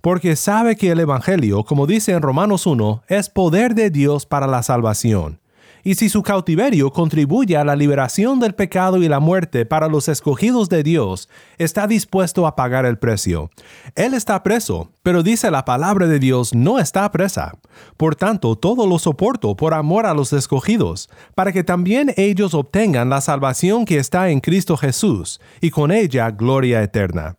Porque 0.00 0.34
sabe 0.34 0.74
que 0.74 0.90
el 0.90 0.98
Evangelio, 0.98 1.62
como 1.62 1.86
dice 1.86 2.12
en 2.12 2.22
Romanos 2.22 2.66
1, 2.66 3.04
es 3.06 3.28
poder 3.28 3.76
de 3.76 3.90
Dios 3.90 4.26
para 4.26 4.48
la 4.48 4.64
salvación 4.64 5.38
y 5.84 5.94
si 5.94 6.08
su 6.08 6.22
cautiverio 6.22 6.90
contribuye 6.92 7.56
a 7.56 7.64
la 7.64 7.76
liberación 7.76 8.40
del 8.40 8.54
pecado 8.54 8.98
y 8.98 9.08
la 9.08 9.20
muerte 9.20 9.66
para 9.66 9.88
los 9.88 10.08
escogidos 10.08 10.68
de 10.68 10.82
Dios, 10.82 11.28
está 11.58 11.86
dispuesto 11.86 12.46
a 12.46 12.56
pagar 12.56 12.86
el 12.86 12.98
precio. 12.98 13.50
Él 13.94 14.14
está 14.14 14.42
preso, 14.42 14.90
pero 15.02 15.22
dice 15.22 15.50
la 15.50 15.64
palabra 15.64 16.06
de 16.06 16.18
Dios 16.18 16.54
no 16.54 16.78
está 16.78 17.10
presa. 17.10 17.52
Por 17.96 18.16
tanto, 18.16 18.56
todo 18.56 18.86
lo 18.86 18.98
soporto 18.98 19.56
por 19.56 19.74
amor 19.74 20.06
a 20.06 20.14
los 20.14 20.32
escogidos, 20.32 21.08
para 21.34 21.52
que 21.52 21.64
también 21.64 22.12
ellos 22.16 22.54
obtengan 22.54 23.08
la 23.08 23.20
salvación 23.20 23.84
que 23.84 23.98
está 23.98 24.30
en 24.30 24.40
Cristo 24.40 24.76
Jesús, 24.76 25.40
y 25.60 25.70
con 25.70 25.92
ella 25.92 26.30
gloria 26.30 26.82
eterna. 26.82 27.36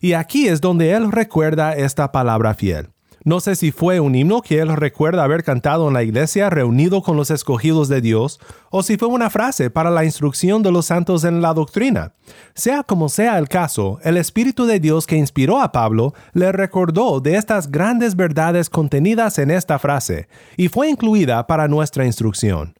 Y 0.00 0.12
aquí 0.12 0.48
es 0.48 0.60
donde 0.60 0.92
Él 0.92 1.10
recuerda 1.10 1.74
esta 1.74 2.12
palabra 2.12 2.54
fiel. 2.54 2.95
No 3.26 3.40
sé 3.40 3.56
si 3.56 3.72
fue 3.72 3.98
un 3.98 4.14
himno 4.14 4.40
que 4.40 4.60
él 4.60 4.68
recuerda 4.76 5.24
haber 5.24 5.42
cantado 5.42 5.88
en 5.88 5.94
la 5.94 6.04
iglesia 6.04 6.48
reunido 6.48 7.02
con 7.02 7.16
los 7.16 7.32
escogidos 7.32 7.88
de 7.88 8.00
Dios, 8.00 8.38
o 8.70 8.84
si 8.84 8.96
fue 8.96 9.08
una 9.08 9.30
frase 9.30 9.68
para 9.68 9.90
la 9.90 10.04
instrucción 10.04 10.62
de 10.62 10.70
los 10.70 10.86
santos 10.86 11.24
en 11.24 11.42
la 11.42 11.52
doctrina. 11.52 12.12
Sea 12.54 12.84
como 12.84 13.08
sea 13.08 13.36
el 13.38 13.48
caso, 13.48 13.98
el 14.04 14.16
Espíritu 14.16 14.64
de 14.66 14.78
Dios 14.78 15.08
que 15.08 15.16
inspiró 15.16 15.60
a 15.60 15.72
Pablo 15.72 16.14
le 16.34 16.52
recordó 16.52 17.18
de 17.18 17.34
estas 17.34 17.68
grandes 17.68 18.14
verdades 18.14 18.70
contenidas 18.70 19.40
en 19.40 19.50
esta 19.50 19.80
frase, 19.80 20.28
y 20.56 20.68
fue 20.68 20.88
incluida 20.88 21.48
para 21.48 21.66
nuestra 21.66 22.06
instrucción. 22.06 22.74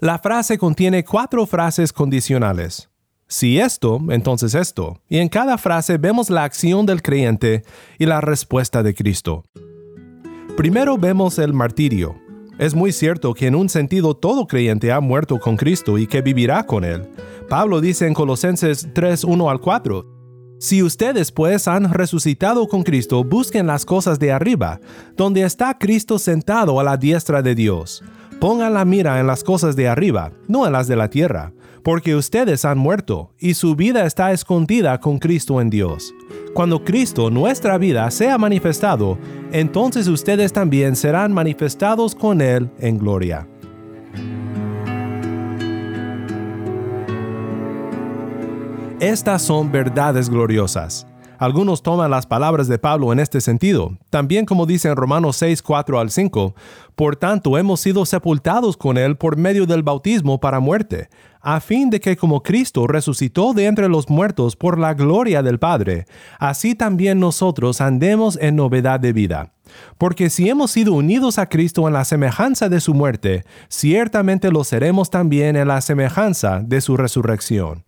La 0.00 0.18
frase 0.18 0.58
contiene 0.58 1.04
cuatro 1.04 1.46
frases 1.46 1.92
condicionales. 1.92 2.90
Si 3.28 3.60
esto, 3.60 4.00
entonces 4.10 4.56
esto. 4.56 5.00
Y 5.08 5.18
en 5.18 5.28
cada 5.28 5.58
frase 5.58 5.96
vemos 5.96 6.28
la 6.28 6.42
acción 6.42 6.86
del 6.86 7.02
creyente 7.02 7.62
y 8.00 8.06
la 8.06 8.20
respuesta 8.20 8.82
de 8.82 8.96
Cristo. 8.96 9.44
Primero 10.56 10.98
vemos 10.98 11.38
el 11.38 11.54
martirio. 11.54 12.14
Es 12.58 12.74
muy 12.74 12.92
cierto 12.92 13.32
que 13.32 13.46
en 13.46 13.54
un 13.54 13.70
sentido 13.70 14.14
todo 14.14 14.46
creyente 14.46 14.92
ha 14.92 15.00
muerto 15.00 15.40
con 15.40 15.56
Cristo 15.56 15.96
y 15.96 16.06
que 16.06 16.20
vivirá 16.20 16.64
con 16.66 16.84
Él. 16.84 17.08
Pablo 17.48 17.80
dice 17.80 18.06
en 18.06 18.12
Colosenses 18.12 18.86
3, 18.92 19.24
1 19.24 19.50
al 19.50 19.60
4, 19.60 20.06
Si 20.60 20.82
ustedes 20.82 21.32
pues 21.32 21.66
han 21.68 21.90
resucitado 21.92 22.68
con 22.68 22.82
Cristo, 22.82 23.24
busquen 23.24 23.66
las 23.66 23.86
cosas 23.86 24.18
de 24.18 24.30
arriba, 24.30 24.78
donde 25.16 25.42
está 25.42 25.78
Cristo 25.78 26.18
sentado 26.18 26.78
a 26.78 26.84
la 26.84 26.98
diestra 26.98 27.40
de 27.40 27.54
Dios. 27.54 28.04
Pongan 28.38 28.74
la 28.74 28.84
mira 28.84 29.20
en 29.20 29.26
las 29.26 29.42
cosas 29.42 29.74
de 29.74 29.88
arriba, 29.88 30.32
no 30.48 30.66
en 30.66 30.72
las 30.74 30.86
de 30.86 30.96
la 30.96 31.08
tierra 31.08 31.54
porque 31.82 32.14
ustedes 32.14 32.64
han 32.64 32.78
muerto 32.78 33.32
y 33.38 33.54
su 33.54 33.74
vida 33.74 34.06
está 34.06 34.32
escondida 34.32 35.00
con 35.00 35.18
Cristo 35.18 35.60
en 35.60 35.70
Dios. 35.70 36.14
Cuando 36.54 36.84
Cristo, 36.84 37.30
nuestra 37.30 37.78
vida, 37.78 38.10
sea 38.10 38.38
manifestado, 38.38 39.18
entonces 39.52 40.06
ustedes 40.08 40.52
también 40.52 40.96
serán 40.96 41.32
manifestados 41.32 42.14
con 42.14 42.40
Él 42.40 42.70
en 42.78 42.98
gloria. 42.98 43.48
Estas 49.00 49.42
son 49.42 49.72
verdades 49.72 50.30
gloriosas. 50.30 51.06
Algunos 51.42 51.82
toman 51.82 52.08
las 52.08 52.24
palabras 52.24 52.68
de 52.68 52.78
Pablo 52.78 53.12
en 53.12 53.18
este 53.18 53.40
sentido, 53.40 53.98
también 54.10 54.46
como 54.46 54.64
dice 54.64 54.86
en 54.86 54.94
Romanos 54.94 55.34
6, 55.38 55.60
4 55.60 55.98
al 55.98 56.12
5, 56.12 56.54
por 56.94 57.16
tanto 57.16 57.58
hemos 57.58 57.80
sido 57.80 58.04
sepultados 58.04 58.76
con 58.76 58.98
él 58.98 59.16
por 59.16 59.36
medio 59.36 59.66
del 59.66 59.82
bautismo 59.82 60.40
para 60.40 60.60
muerte, 60.60 61.08
a 61.40 61.60
fin 61.60 61.90
de 61.90 62.00
que 62.00 62.16
como 62.16 62.42
Cristo 62.42 62.86
resucitó 62.86 63.52
de 63.52 63.66
entre 63.66 63.88
los 63.88 64.08
muertos 64.08 64.56
por 64.56 64.78
la 64.78 64.94
gloria 64.94 65.42
del 65.42 65.58
Padre, 65.58 66.06
así 66.38 66.74
también 66.74 67.18
nosotros 67.18 67.80
andemos 67.80 68.38
en 68.40 68.56
novedad 68.56 69.00
de 69.00 69.12
vida. 69.12 69.52
Porque 69.98 70.30
si 70.30 70.48
hemos 70.48 70.70
sido 70.70 70.92
unidos 70.92 71.38
a 71.38 71.48
Cristo 71.48 71.86
en 71.88 71.94
la 71.94 72.04
semejanza 72.04 72.68
de 72.68 72.80
su 72.80 72.94
muerte, 72.94 73.44
ciertamente 73.68 74.50
lo 74.50 74.64
seremos 74.64 75.10
también 75.10 75.56
en 75.56 75.68
la 75.68 75.80
semejanza 75.80 76.60
de 76.60 76.80
su 76.80 76.96
resurrección. 76.96 77.84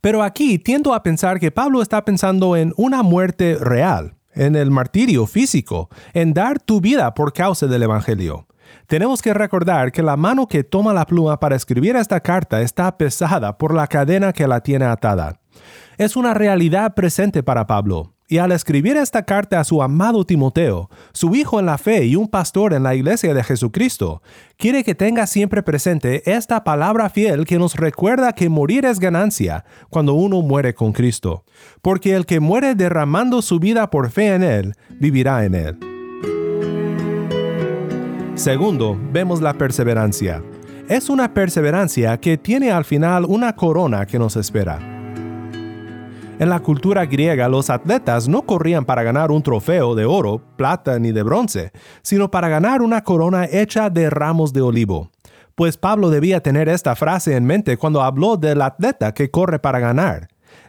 Pero 0.00 0.22
aquí 0.22 0.58
tiendo 0.58 0.94
a 0.94 1.02
pensar 1.02 1.40
que 1.40 1.50
Pablo 1.50 1.82
está 1.82 2.04
pensando 2.04 2.56
en 2.56 2.72
una 2.76 3.02
muerte 3.02 3.56
real, 3.60 4.15
en 4.36 4.54
el 4.54 4.70
martirio 4.70 5.26
físico, 5.26 5.88
en 6.14 6.32
dar 6.32 6.60
tu 6.60 6.80
vida 6.80 7.12
por 7.14 7.32
causa 7.32 7.66
del 7.66 7.82
Evangelio. 7.82 8.46
Tenemos 8.86 9.22
que 9.22 9.34
recordar 9.34 9.90
que 9.90 10.02
la 10.02 10.16
mano 10.16 10.46
que 10.46 10.62
toma 10.62 10.92
la 10.92 11.06
pluma 11.06 11.40
para 11.40 11.56
escribir 11.56 11.96
esta 11.96 12.20
carta 12.20 12.60
está 12.60 12.96
pesada 12.96 13.58
por 13.58 13.74
la 13.74 13.88
cadena 13.88 14.32
que 14.32 14.46
la 14.46 14.60
tiene 14.60 14.84
atada. 14.84 15.40
Es 15.98 16.16
una 16.16 16.34
realidad 16.34 16.94
presente 16.94 17.42
para 17.42 17.66
Pablo, 17.66 18.15
y 18.28 18.38
al 18.38 18.52
escribir 18.52 18.96
esta 18.96 19.24
carta 19.24 19.60
a 19.60 19.64
su 19.64 19.82
amado 19.82 20.24
Timoteo, 20.24 20.90
su 21.12 21.34
hijo 21.34 21.60
en 21.60 21.66
la 21.66 21.78
fe 21.78 22.04
y 22.06 22.16
un 22.16 22.28
pastor 22.28 22.72
en 22.72 22.82
la 22.82 22.94
iglesia 22.94 23.34
de 23.34 23.44
Jesucristo, 23.44 24.22
quiere 24.56 24.82
que 24.82 24.94
tenga 24.94 25.26
siempre 25.26 25.62
presente 25.62 26.22
esta 26.30 26.64
palabra 26.64 27.08
fiel 27.08 27.44
que 27.44 27.58
nos 27.58 27.76
recuerda 27.76 28.32
que 28.32 28.48
morir 28.48 28.84
es 28.84 28.98
ganancia 28.98 29.64
cuando 29.90 30.14
uno 30.14 30.42
muere 30.42 30.74
con 30.74 30.92
Cristo, 30.92 31.44
porque 31.82 32.14
el 32.14 32.26
que 32.26 32.40
muere 32.40 32.74
derramando 32.74 33.42
su 33.42 33.60
vida 33.60 33.90
por 33.90 34.10
fe 34.10 34.34
en 34.34 34.42
Él, 34.42 34.74
vivirá 34.98 35.44
en 35.44 35.54
Él. 35.54 35.78
Segundo, 38.34 38.98
vemos 39.12 39.40
la 39.40 39.54
perseverancia. 39.54 40.42
Es 40.88 41.08
una 41.08 41.32
perseverancia 41.32 42.18
que 42.18 42.36
tiene 42.36 42.70
al 42.70 42.84
final 42.84 43.24
una 43.24 43.54
corona 43.54 44.06
que 44.06 44.18
nos 44.18 44.36
espera. 44.36 44.95
En 46.38 46.50
la 46.50 46.60
cultura 46.60 47.06
griega 47.06 47.48
los 47.48 47.70
atletas 47.70 48.28
no 48.28 48.42
corrían 48.42 48.84
para 48.84 49.02
ganar 49.02 49.30
un 49.30 49.42
trofeo 49.42 49.94
de 49.94 50.04
oro, 50.04 50.42
plata 50.56 50.98
ni 50.98 51.10
de 51.10 51.22
bronce, 51.22 51.72
sino 52.02 52.30
para 52.30 52.50
ganar 52.50 52.82
una 52.82 53.02
corona 53.04 53.46
hecha 53.46 53.88
de 53.88 54.10
ramos 54.10 54.52
de 54.52 54.60
olivo. 54.60 55.10
Pues 55.54 55.78
Pablo 55.78 56.10
debía 56.10 56.42
tener 56.42 56.68
esta 56.68 56.94
frase 56.94 57.36
en 57.36 57.46
mente 57.46 57.78
cuando 57.78 58.02
habló 58.02 58.36
del 58.36 58.60
atleta 58.60 59.14
que 59.14 59.30
corre 59.30 59.58
para 59.58 59.78
ganar. 59.78 60.28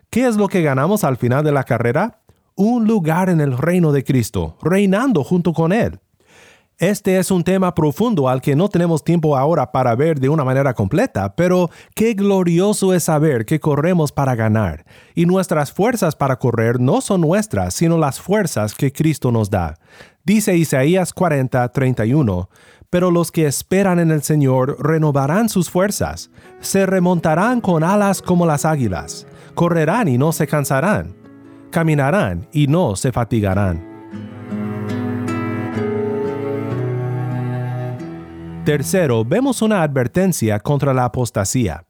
¿Qué 0.09 0.25
es 0.25 0.37
lo 0.37 0.47
que 0.47 0.61
ganamos 0.61 1.03
al 1.03 1.17
final 1.17 1.43
de 1.43 1.51
la 1.51 1.65
carrera? 1.65 2.21
Un 2.55 2.87
lugar 2.87 3.27
en 3.27 3.41
el 3.41 3.57
reino 3.57 3.91
de 3.91 4.05
Cristo, 4.05 4.55
reinando 4.61 5.25
junto 5.25 5.51
con 5.51 5.73
Él. 5.73 5.99
Este 6.79 7.17
es 7.17 7.31
un 7.31 7.43
tema 7.43 7.73
profundo 7.73 8.29
al 8.29 8.39
que 8.39 8.55
no 8.55 8.69
tenemos 8.69 9.03
tiempo 9.03 9.35
ahora 9.35 9.71
para 9.71 9.95
ver 9.95 10.19
de 10.19 10.29
una 10.29 10.43
manera 10.43 10.75
completa, 10.75 11.35
pero 11.35 11.71
qué 11.95 12.13
glorioso 12.13 12.93
es 12.93 13.05
saber 13.05 13.45
que 13.45 13.59
corremos 13.59 14.11
para 14.11 14.35
ganar, 14.35 14.85
y 15.15 15.25
nuestras 15.25 15.73
fuerzas 15.73 16.15
para 16.15 16.37
correr 16.37 16.79
no 16.79 17.01
son 17.01 17.21
nuestras, 17.21 17.73
sino 17.73 17.97
las 17.97 18.21
fuerzas 18.21 18.75
que 18.75 18.91
Cristo 18.91 19.31
nos 19.31 19.49
da. 19.49 19.79
Dice 20.23 20.55
Isaías 20.55 21.13
40, 21.13 21.67
31, 21.69 22.47
pero 22.91 23.09
los 23.09 23.31
que 23.31 23.47
esperan 23.47 23.97
en 23.97 24.11
el 24.11 24.21
Señor 24.21 24.77
renovarán 24.79 25.49
sus 25.49 25.71
fuerzas, 25.71 26.29
se 26.59 26.85
remontarán 26.85 27.59
con 27.59 27.83
alas 27.83 28.21
como 28.21 28.45
las 28.45 28.65
águilas, 28.65 29.25
correrán 29.55 30.09
y 30.09 30.19
no 30.19 30.31
se 30.31 30.45
cansarán, 30.45 31.15
caminarán 31.71 32.47
y 32.51 32.67
no 32.67 32.95
se 32.95 33.11
fatigarán. 33.11 33.86
Tercero, 38.67 39.23
vemos 39.23 39.61
una 39.61 39.81
advertencia 39.81 40.59
contra 40.59 40.93
la 40.93 41.05
apostasía. 41.05 41.85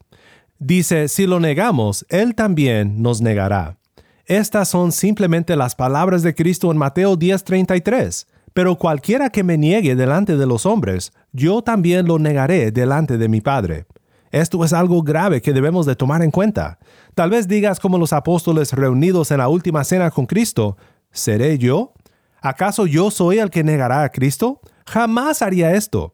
Dice, 0.60 1.08
si 1.08 1.26
lo 1.26 1.40
negamos, 1.40 2.06
Él 2.08 2.36
también 2.36 3.02
nos 3.02 3.20
negará. 3.20 3.80
Estas 4.28 4.70
son 4.70 4.92
simplemente 4.92 5.56
las 5.56 5.74
palabras 5.74 6.22
de 6.22 6.36
Cristo 6.36 6.72
en 6.72 6.78
Mateo 6.78 7.18
10:33. 7.18 8.28
Pero 8.54 8.78
cualquiera 8.78 9.32
que 9.32 9.44
me 9.44 9.58
niegue 9.58 9.96
delante 9.96 10.38
de 10.38 10.46
los 10.46 10.68
hombres, 10.68 11.14
yo 11.32 11.64
también 11.64 12.06
lo 12.06 12.20
negaré 12.20 12.70
delante 12.72 13.18
de 13.18 13.28
mi 13.28 13.42
Padre. 13.42 13.88
Esto 14.30 14.64
es 14.64 14.72
algo 14.72 15.02
grave 15.02 15.42
que 15.42 15.54
debemos 15.54 15.88
de 15.88 15.96
tomar 15.96 16.22
en 16.22 16.30
cuenta. 16.30 16.78
Tal 17.16 17.32
vez 17.32 17.48
digas 17.48 17.80
como 17.80 17.98
los 17.98 18.14
apóstoles 18.14 18.72
reunidos 18.74 19.32
en 19.32 19.40
la 19.40 19.48
última 19.48 19.84
cena 19.84 20.12
con 20.12 20.28
Cristo, 20.28 20.78
¿seré 21.10 21.58
yo? 21.58 21.94
¿Acaso 22.40 22.86
yo 22.86 23.10
soy 23.10 23.40
el 23.40 23.50
que 23.50 23.64
negará 23.64 24.04
a 24.04 24.10
Cristo? 24.10 24.62
Jamás 24.86 25.42
haría 25.42 25.74
esto. 25.74 26.14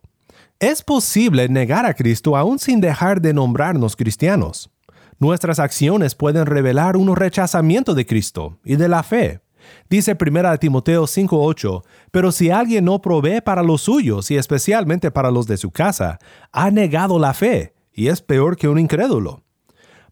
Es 0.64 0.82
posible 0.82 1.50
negar 1.50 1.86
a 1.86 1.94
Cristo 1.94 2.38
aún 2.38 2.58
sin 2.58 2.80
dejar 2.80 3.20
de 3.20 3.34
nombrarnos 3.34 3.98
cristianos. 3.98 4.72
Nuestras 5.20 5.60
acciones 5.60 6.16
pueden 6.16 6.46
revelar 6.46 6.96
un 6.96 7.14
rechazamiento 7.18 7.94
de 7.94 8.06
Cristo 8.06 8.60
y 8.64 8.78
de 8.78 8.88
la 8.88 9.04
fe. 9.04 9.42
Dice 9.90 10.16
1 10.16 10.58
Timoteo 10.60 11.06
5:8, 11.06 11.84
pero 12.12 12.32
si 12.32 12.50
alguien 12.50 12.86
no 12.86 13.02
provee 13.02 13.42
para 13.42 13.62
los 13.62 13.82
suyos 13.82 14.32
y 14.32 14.38
especialmente 14.38 15.12
para 15.12 15.32
los 15.32 15.48
de 15.48 15.58
su 15.58 15.70
casa, 15.70 16.18
ha 16.54 16.72
negado 16.72 17.20
la 17.20 17.34
fe 17.34 17.74
y 17.92 18.08
es 18.08 18.22
peor 18.22 18.56
que 18.56 18.70
un 18.70 18.80
incrédulo. 18.80 19.44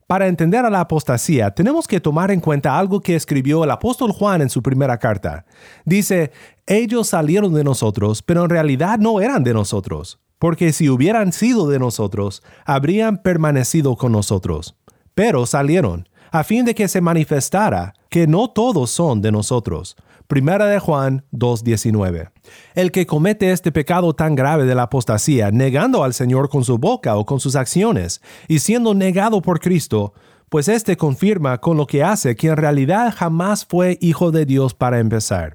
Para 0.06 0.28
entender 0.28 0.66
a 0.66 0.70
la 0.70 0.82
apostasía, 0.82 1.52
tenemos 1.52 1.88
que 1.88 2.02
tomar 2.02 2.30
en 2.30 2.42
cuenta 2.42 2.78
algo 2.78 3.00
que 3.00 3.16
escribió 3.16 3.64
el 3.64 3.72
apóstol 3.72 4.12
Juan 4.12 4.42
en 4.42 4.50
su 4.50 4.62
primera 4.62 4.98
carta. 4.98 5.46
Dice, 5.86 6.34
ellos 6.68 7.08
salieron 7.08 7.54
de 7.54 7.64
nosotros, 7.64 8.22
pero 8.22 8.44
en 8.44 8.50
realidad 8.50 9.00
no 9.00 9.22
eran 9.22 9.46
de 9.46 9.54
nosotros 9.54 10.20
porque 10.42 10.74
si 10.74 10.90
hubieran 10.90 11.34
sido 11.34 11.70
de 11.70 11.78
nosotros, 11.78 12.42
habrían 12.66 13.22
permanecido 13.22 13.96
con 13.96 14.12
nosotros. 14.12 14.76
Pero 15.14 15.46
salieron, 15.46 16.10
a 16.32 16.44
fin 16.44 16.66
de 16.66 16.74
que 16.74 16.88
se 16.88 17.00
manifestara 17.00 17.94
que 18.10 18.26
no 18.26 18.50
todos 18.50 18.90
son 18.90 19.22
de 19.22 19.32
nosotros. 19.32 19.96
Primera 20.26 20.66
de 20.66 20.80
Juan 20.80 21.26
2.19. 21.32 22.32
El 22.74 22.92
que 22.92 23.06
comete 23.06 23.52
este 23.52 23.72
pecado 23.72 24.16
tan 24.16 24.34
grave 24.34 24.66
de 24.66 24.74
la 24.74 24.84
apostasía, 24.84 25.52
negando 25.52 26.04
al 26.04 26.16
Señor 26.16 26.50
con 26.50 26.64
su 26.64 26.80
boca 26.80 27.18
o 27.18 27.26
con 27.28 27.40
sus 27.40 27.56
acciones, 27.56 28.20
y 28.48 28.58
siendo 28.58 28.96
negado 28.96 29.44
por 29.44 29.60
Cristo, 29.60 30.16
pues 30.50 30.70
éste 30.70 30.98
confirma 30.98 31.60
con 31.60 31.78
lo 31.78 31.86
que 31.86 32.04
hace 32.04 32.36
que 32.36 32.48
en 32.48 32.58
realidad 32.58 33.14
jamás 33.16 33.64
fue 33.64 34.00
hijo 34.02 34.32
de 34.32 34.48
Dios 34.48 34.74
para 34.74 34.98
empezar. 34.98 35.54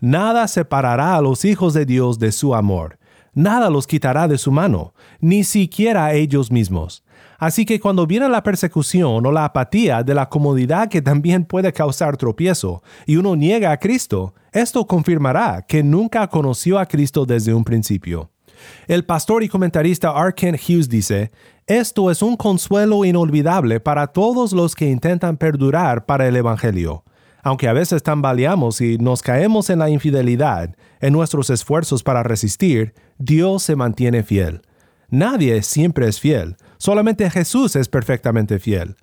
Nada 0.00 0.48
separará 0.48 1.14
a 1.14 1.20
los 1.20 1.44
hijos 1.44 1.74
de 1.74 1.84
Dios 1.84 2.18
de 2.18 2.32
su 2.32 2.54
amor 2.54 2.98
nada 3.34 3.70
los 3.70 3.86
quitará 3.86 4.28
de 4.28 4.38
su 4.38 4.50
mano, 4.50 4.94
ni 5.20 5.44
siquiera 5.44 6.12
ellos 6.14 6.50
mismos. 6.50 7.04
Así 7.38 7.64
que 7.66 7.80
cuando 7.80 8.06
viene 8.06 8.28
la 8.28 8.42
persecución 8.42 9.26
o 9.26 9.32
la 9.32 9.44
apatía 9.44 10.02
de 10.02 10.14
la 10.14 10.28
comodidad 10.28 10.88
que 10.88 11.02
también 11.02 11.44
puede 11.44 11.72
causar 11.72 12.16
tropiezo, 12.16 12.82
y 13.06 13.16
uno 13.16 13.36
niega 13.36 13.70
a 13.72 13.78
Cristo, 13.78 14.34
esto 14.52 14.86
confirmará 14.86 15.64
que 15.66 15.82
nunca 15.82 16.26
conoció 16.28 16.78
a 16.78 16.86
Cristo 16.86 17.26
desde 17.26 17.52
un 17.52 17.64
principio. 17.64 18.30
El 18.86 19.04
pastor 19.04 19.42
y 19.42 19.48
comentarista 19.48 20.10
Arken 20.10 20.54
Hughes 20.54 20.88
dice, 20.88 21.32
esto 21.66 22.10
es 22.10 22.22
un 22.22 22.36
consuelo 22.36 23.04
inolvidable 23.04 23.80
para 23.80 24.06
todos 24.08 24.52
los 24.52 24.74
que 24.74 24.90
intentan 24.90 25.36
perdurar 25.36 26.06
para 26.06 26.28
el 26.28 26.36
Evangelio. 26.36 27.04
Aunque 27.44 27.68
a 27.68 27.74
veces 27.74 28.02
tambaleamos 28.02 28.80
y 28.80 28.96
nos 28.96 29.20
caemos 29.20 29.68
en 29.68 29.78
la 29.78 29.90
infidelidad, 29.90 30.74
en 31.00 31.12
nuestros 31.12 31.50
esfuerzos 31.50 32.02
para 32.02 32.22
resistir, 32.22 32.94
Dios 33.18 33.62
se 33.62 33.76
mantiene 33.76 34.22
fiel. 34.22 34.62
Nadie 35.10 35.62
siempre 35.62 36.08
es 36.08 36.18
fiel, 36.18 36.56
solamente 36.78 37.28
Jesús 37.30 37.76
es 37.76 37.88
perfectamente 37.88 38.58
fiel. 38.58 38.96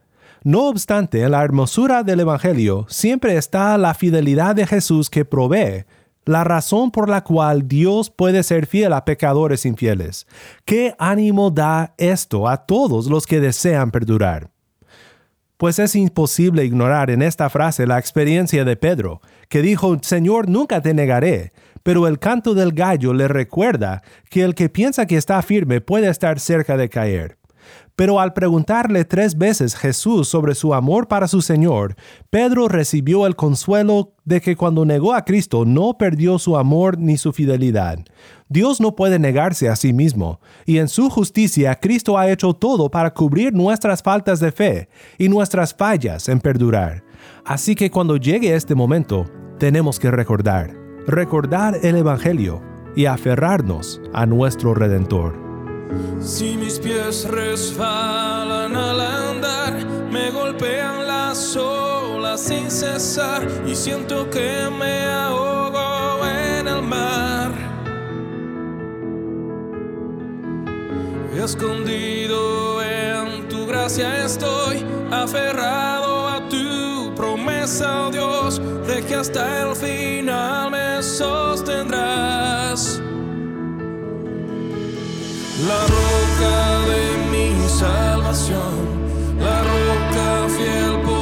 No 0.44 0.70
obstante, 0.70 1.22
en 1.22 1.32
la 1.32 1.44
hermosura 1.44 2.02
del 2.02 2.22
Evangelio 2.22 2.88
siempre 2.90 3.38
está 3.38 3.78
la 3.78 3.94
fidelidad 3.94 4.56
de 4.56 4.66
Jesús 4.66 5.12
que 5.12 5.24
provee 5.24 5.86
la 6.26 6.44
razón 6.44 6.90
por 6.90 7.10
la 7.10 7.24
cual 7.24 7.68
Dios 7.68 8.10
puede 8.10 8.42
ser 8.42 8.66
fiel 8.66 8.94
a 8.94 9.06
pecadores 9.06 9.68
infieles. 9.68 10.26
¿Qué 10.66 10.96
ánimo 10.98 11.52
da 11.52 11.94
esto 11.98 12.48
a 12.48 12.66
todos 12.66 13.06
los 13.06 13.28
que 13.28 13.40
desean 13.40 13.92
perdurar? 13.92 14.50
Pues 15.62 15.78
es 15.78 15.95
imposible 15.95 16.65
ignorar 16.65 17.12
en 17.12 17.21
esta 17.21 17.47
frase 17.47 17.86
la 17.86 18.00
experiencia 18.00 18.65
de 18.65 18.76
Pedro, 18.76 19.21
que 19.47 19.62
dijo, 19.62 19.95
Señor, 20.02 20.50
nunca 20.50 20.82
te 20.82 20.95
negaré, 20.95 21.52
pero 21.84 22.08
el 22.08 22.17
canto 22.17 22.56
del 22.56 22.71
gallo 22.71 23.13
le 23.13 23.28
recuerda 23.28 24.02
que 24.32 24.41
el 24.41 24.56
que 24.56 24.69
piensa 24.69 25.06
que 25.06 25.17
está 25.17 25.39
firme 25.43 25.80
puede 25.80 26.10
estar 26.10 26.39
cerca 26.39 26.78
de 26.78 26.89
caer. 26.89 27.38
Pero 27.96 28.20
al 28.20 28.34
preguntarle 28.34 29.06
tres 29.06 29.38
veces 29.38 29.76
Jesús 29.76 30.28
sobre 30.28 30.56
su 30.56 30.74
amor 30.74 31.08
para 31.08 31.28
su 31.28 31.42
Señor, 31.42 31.96
Pedro 32.30 32.68
recibió 32.68 33.28
el 33.28 33.36
consuelo 33.36 34.14
de 34.26 34.42
que 34.42 34.56
cuando 34.56 34.86
negó 34.86 35.14
a 35.14 35.26
Cristo 35.26 35.66
no 35.66 35.98
perdió 35.98 36.40
su 36.40 36.58
amor 36.58 36.98
ni 36.98 37.18
su 37.18 37.34
fidelidad. 37.34 38.00
Dios 38.50 38.82
no 38.82 38.96
puede 38.96 39.20
negarse 39.20 39.70
a 39.70 39.76
sí 39.76 39.94
mismo, 39.94 40.40
y 40.66 40.78
en 40.78 40.88
su 40.88 41.10
justicia 41.10 41.76
Cristo 41.76 42.18
ha 42.18 42.30
hecho 42.30 42.54
todo 42.54 42.90
para 42.90 43.14
cubrir 43.14 43.54
nuestras 43.54 44.04
faltas 44.04 44.40
de 44.40 44.52
fe 44.52 44.90
y 45.18 45.30
nuestras 45.30 45.74
fallas 45.74 46.28
en 46.30 46.40
perdurar. 46.40 47.04
Así 47.46 47.76
que 47.76 47.90
cuando 47.90 48.18
llegue 48.18 48.56
este 48.56 48.76
momento, 48.76 49.26
tenemos 49.58 50.00
que 50.00 50.12
recordar, 50.12 50.76
recordar 51.08 51.78
el 51.84 51.96
Evangelio 51.96 52.62
y 52.96 53.06
aferrarnos 53.06 54.02
a 54.14 54.26
nuestro 54.26 54.74
Redentor. 54.74 55.51
Si 56.22 56.56
mis 56.56 56.80
pies 56.80 57.26
resbalan 57.26 58.76
al 58.76 59.02
andar, 59.02 59.74
me 60.12 60.32
golpean 60.32 61.08
las 61.08 61.56
olas 61.56 62.42
sin 62.42 62.72
cesar 62.72 63.48
y 63.66 63.76
siento 63.76 64.30
que 64.30 64.70
me 64.78 65.06
ahogo 65.06 66.26
en 66.28 66.68
el 66.68 66.82
mar. 66.82 67.52
Escondido 71.36 72.84
en 72.84 73.48
tu 73.50 73.66
gracia 73.66 74.26
estoy, 74.26 74.86
aferrado 75.12 76.28
a 76.28 76.48
tu 76.50 77.14
promesa, 77.16 78.08
oh 78.08 78.12
Dios, 78.12 78.62
de 78.88 79.04
que 79.04 79.16
hasta 79.16 79.64
el 79.64 79.76
final 79.76 80.72
me 80.72 81.02
sostendrás. 81.02 83.02
La 85.60 85.86
roca 85.86 86.80
de 86.88 87.04
mi 87.30 87.70
salvación, 87.70 88.74
la 89.38 89.62
roca 89.62 90.48
fiel, 90.50 91.02
poderosa 91.02 91.21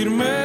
firme 0.00 0.39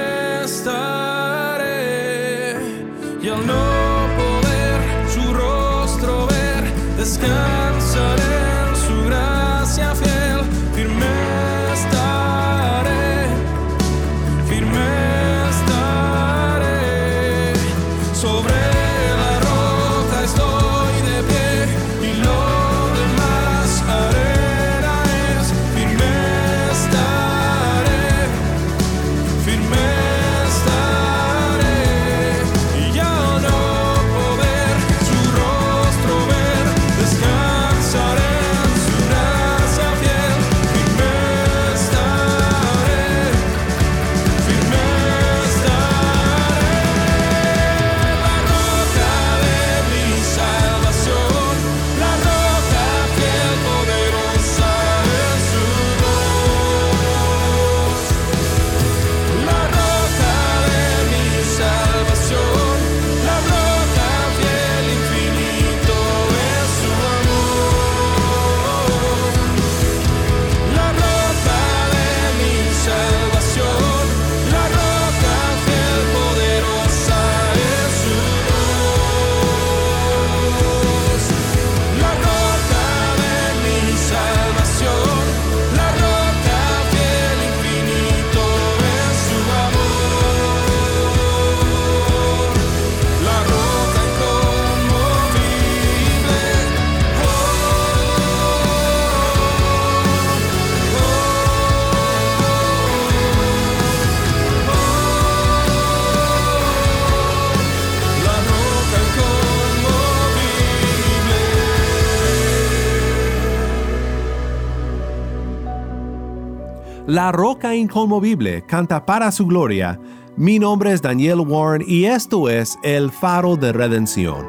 La 117.15 117.31
roca 117.31 117.73
inconmovible 117.73 118.61
canta 118.63 119.05
para 119.05 119.31
su 119.31 119.47
gloria. 119.47 119.97
Mi 120.35 120.59
nombre 120.59 120.91
es 120.91 121.01
Daniel 121.01 121.39
Warren 121.39 121.81
y 121.87 122.03
esto 122.03 122.49
es 122.49 122.77
El 122.83 123.09
Faro 123.09 123.55
de 123.55 123.71
Redención. 123.71 124.45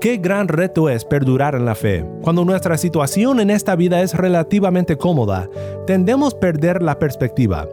Qué 0.00 0.18
gran 0.18 0.46
reto 0.46 0.88
es 0.88 1.04
perdurar 1.04 1.56
en 1.56 1.64
la 1.64 1.74
fe. 1.74 2.06
Cuando 2.22 2.44
nuestra 2.44 2.78
situación 2.78 3.40
en 3.40 3.50
esta 3.50 3.74
vida 3.74 4.00
es 4.00 4.14
relativamente 4.14 4.96
cómoda, 4.96 5.48
tendemos 5.88 6.34
a 6.34 6.38
perder 6.38 6.82
la 6.84 7.00
perspectiva. 7.00 7.66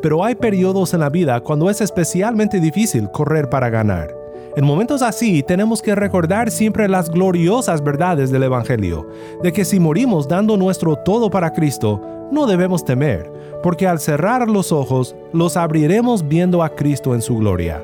Pero 0.00 0.24
hay 0.24 0.36
periodos 0.36 0.94
en 0.94 1.00
la 1.00 1.10
vida 1.10 1.40
cuando 1.40 1.68
es 1.70 1.80
especialmente 1.80 2.60
difícil 2.60 3.10
correr 3.10 3.50
para 3.50 3.68
ganar. 3.68 4.21
En 4.54 4.66
momentos 4.66 5.00
así 5.00 5.42
tenemos 5.42 5.80
que 5.80 5.94
recordar 5.94 6.50
siempre 6.50 6.86
las 6.86 7.08
gloriosas 7.08 7.82
verdades 7.82 8.30
del 8.30 8.42
Evangelio, 8.42 9.08
de 9.42 9.50
que 9.50 9.64
si 9.64 9.80
morimos 9.80 10.28
dando 10.28 10.58
nuestro 10.58 10.96
todo 10.96 11.30
para 11.30 11.52
Cristo, 11.52 12.02
no 12.30 12.46
debemos 12.46 12.84
temer, 12.84 13.32
porque 13.62 13.86
al 13.86 13.98
cerrar 13.98 14.48
los 14.50 14.70
ojos, 14.70 15.16
los 15.32 15.56
abriremos 15.56 16.28
viendo 16.28 16.62
a 16.62 16.68
Cristo 16.68 17.14
en 17.14 17.22
su 17.22 17.36
gloria. 17.38 17.82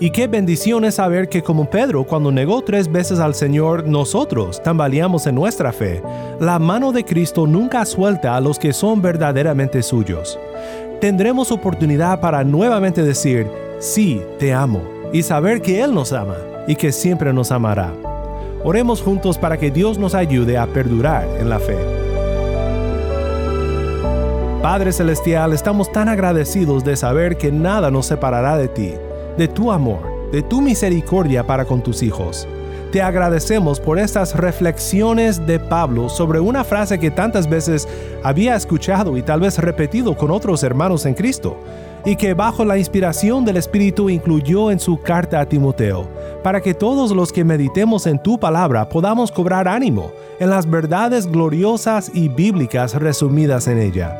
Y 0.00 0.10
qué 0.10 0.26
bendición 0.26 0.86
es 0.86 0.94
saber 0.94 1.28
que 1.28 1.42
como 1.42 1.68
Pedro 1.68 2.04
cuando 2.04 2.32
negó 2.32 2.62
tres 2.62 2.90
veces 2.90 3.18
al 3.18 3.34
Señor, 3.34 3.86
nosotros 3.86 4.62
tambaleamos 4.62 5.26
en 5.26 5.34
nuestra 5.34 5.70
fe. 5.70 6.02
La 6.40 6.58
mano 6.58 6.92
de 6.92 7.04
Cristo 7.04 7.46
nunca 7.46 7.84
suelta 7.84 8.36
a 8.36 8.40
los 8.40 8.58
que 8.58 8.72
son 8.72 9.02
verdaderamente 9.02 9.82
suyos. 9.82 10.38
Tendremos 11.00 11.52
oportunidad 11.52 12.20
para 12.20 12.42
nuevamente 12.42 13.02
decir, 13.02 13.46
sí, 13.80 14.22
te 14.38 14.54
amo, 14.54 14.95
y 15.16 15.22
saber 15.22 15.62
que 15.62 15.82
Él 15.82 15.94
nos 15.94 16.12
ama 16.12 16.36
y 16.66 16.76
que 16.76 16.92
siempre 16.92 17.32
nos 17.32 17.50
amará. 17.50 17.90
Oremos 18.64 19.00
juntos 19.00 19.38
para 19.38 19.56
que 19.56 19.70
Dios 19.70 19.96
nos 19.96 20.14
ayude 20.14 20.58
a 20.58 20.66
perdurar 20.66 21.26
en 21.40 21.48
la 21.48 21.58
fe. 21.58 21.78
Padre 24.60 24.92
Celestial, 24.92 25.54
estamos 25.54 25.90
tan 25.90 26.10
agradecidos 26.10 26.84
de 26.84 26.96
saber 26.96 27.38
que 27.38 27.50
nada 27.50 27.90
nos 27.90 28.04
separará 28.04 28.58
de 28.58 28.68
ti 28.68 28.92
de 29.38 29.48
tu 29.48 29.70
amor, 29.70 30.30
de 30.32 30.42
tu 30.42 30.60
misericordia 30.60 31.46
para 31.46 31.64
con 31.64 31.82
tus 31.82 32.02
hijos. 32.02 32.46
Te 32.92 33.02
agradecemos 33.02 33.80
por 33.80 33.98
estas 33.98 34.34
reflexiones 34.34 35.46
de 35.46 35.58
Pablo 35.58 36.08
sobre 36.08 36.40
una 36.40 36.64
frase 36.64 36.98
que 36.98 37.10
tantas 37.10 37.48
veces 37.48 37.88
había 38.22 38.54
escuchado 38.54 39.16
y 39.16 39.22
tal 39.22 39.40
vez 39.40 39.58
repetido 39.58 40.16
con 40.16 40.30
otros 40.30 40.62
hermanos 40.62 41.04
en 41.04 41.14
Cristo, 41.14 41.58
y 42.06 42.16
que 42.16 42.32
bajo 42.32 42.64
la 42.64 42.78
inspiración 42.78 43.44
del 43.44 43.58
Espíritu 43.58 44.08
incluyó 44.08 44.70
en 44.70 44.80
su 44.80 44.98
carta 45.02 45.40
a 45.40 45.46
Timoteo, 45.46 46.08
para 46.42 46.62
que 46.62 46.72
todos 46.72 47.10
los 47.10 47.30
que 47.30 47.44
meditemos 47.44 48.06
en 48.06 48.22
tu 48.22 48.40
palabra 48.40 48.88
podamos 48.88 49.30
cobrar 49.30 49.68
ánimo 49.68 50.10
en 50.40 50.48
las 50.48 50.70
verdades 50.70 51.26
gloriosas 51.26 52.10
y 52.14 52.28
bíblicas 52.28 52.94
resumidas 52.94 53.66
en 53.66 53.78
ella. 53.78 54.16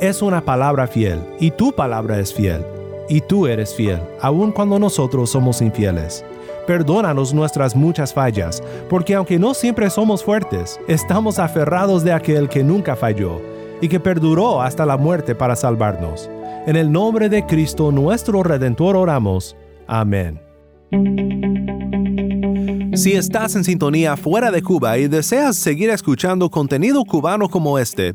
Es 0.00 0.20
una 0.20 0.44
palabra 0.44 0.86
fiel, 0.86 1.20
y 1.40 1.50
tu 1.52 1.72
palabra 1.72 2.18
es 2.18 2.34
fiel 2.34 2.62
y 3.08 3.20
tú 3.22 3.46
eres 3.46 3.74
fiel, 3.74 4.00
aun 4.20 4.52
cuando 4.52 4.78
nosotros 4.78 5.30
somos 5.30 5.62
infieles. 5.62 6.24
Perdónanos 6.66 7.32
nuestras 7.32 7.74
muchas 7.74 8.12
fallas, 8.12 8.62
porque 8.90 9.14
aunque 9.14 9.38
no 9.38 9.54
siempre 9.54 9.88
somos 9.88 10.22
fuertes, 10.22 10.78
estamos 10.86 11.38
aferrados 11.38 12.04
de 12.04 12.12
aquel 12.12 12.48
que 12.48 12.62
nunca 12.62 12.94
falló 12.94 13.40
y 13.80 13.88
que 13.88 13.98
perduró 13.98 14.60
hasta 14.60 14.84
la 14.84 14.98
muerte 14.98 15.34
para 15.34 15.56
salvarnos. 15.56 16.28
En 16.66 16.76
el 16.76 16.92
nombre 16.92 17.28
de 17.28 17.46
Cristo 17.46 17.90
nuestro 17.92 18.42
Redentor 18.42 18.96
oramos. 18.96 19.56
Amén. 19.86 20.40
Si 22.94 23.12
estás 23.12 23.54
en 23.54 23.64
sintonía 23.64 24.16
fuera 24.16 24.50
de 24.50 24.62
Cuba 24.62 24.98
y 24.98 25.08
deseas 25.08 25.56
seguir 25.56 25.88
escuchando 25.90 26.50
contenido 26.50 27.04
cubano 27.04 27.48
como 27.48 27.78
este, 27.78 28.14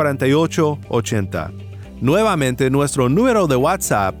4880. 0.00 1.52
Nuevamente 2.00 2.70
nuestro 2.70 3.10
número 3.10 3.46
de 3.46 3.56
WhatsApp 3.56 4.14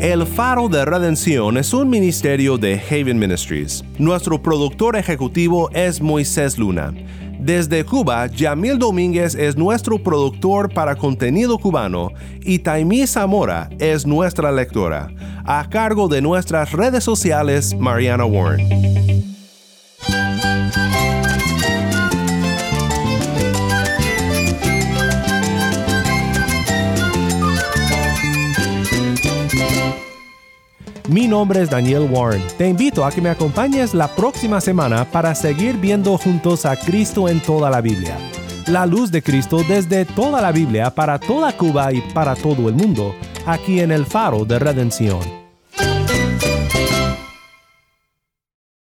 El 0.00 0.26
Faro 0.26 0.68
de 0.68 0.84
Redención 0.84 1.56
es 1.56 1.72
un 1.72 1.88
ministerio 1.88 2.58
de 2.58 2.78
Haven 2.78 3.18
Ministries. 3.18 3.82
Nuestro 3.98 4.42
productor 4.42 4.94
ejecutivo 4.94 5.70
es 5.72 6.02
Moisés 6.02 6.58
Luna. 6.58 6.92
Desde 7.38 7.84
Cuba, 7.84 8.26
Yamil 8.26 8.78
Domínguez 8.78 9.34
es 9.34 9.56
nuestro 9.56 10.02
productor 10.02 10.72
para 10.72 10.96
contenido 10.96 11.58
cubano 11.58 12.12
y 12.42 12.60
Taimí 12.60 13.06
Zamora 13.06 13.68
es 13.78 14.06
nuestra 14.06 14.50
lectora, 14.52 15.10
a 15.44 15.68
cargo 15.68 16.08
de 16.08 16.22
nuestras 16.22 16.72
redes 16.72 17.04
sociales 17.04 17.76
Mariana 17.78 18.24
Warren. 18.24 19.15
Mi 31.08 31.28
nombre 31.28 31.62
es 31.62 31.70
Daniel 31.70 32.08
Warren. 32.10 32.42
Te 32.58 32.68
invito 32.68 33.04
a 33.04 33.12
que 33.12 33.20
me 33.20 33.30
acompañes 33.30 33.94
la 33.94 34.08
próxima 34.08 34.60
semana 34.60 35.04
para 35.04 35.36
seguir 35.36 35.76
viendo 35.76 36.18
juntos 36.18 36.66
a 36.66 36.76
Cristo 36.76 37.28
en 37.28 37.40
toda 37.40 37.70
la 37.70 37.80
Biblia. 37.80 38.16
La 38.66 38.86
luz 38.86 39.12
de 39.12 39.22
Cristo 39.22 39.62
desde 39.68 40.04
toda 40.04 40.42
la 40.42 40.50
Biblia 40.50 40.90
para 40.90 41.20
toda 41.20 41.56
Cuba 41.56 41.92
y 41.92 42.00
para 42.12 42.34
todo 42.34 42.68
el 42.68 42.74
mundo, 42.74 43.14
aquí 43.46 43.78
en 43.78 43.92
el 43.92 44.04
faro 44.04 44.44
de 44.44 44.58
redención. 44.58 45.45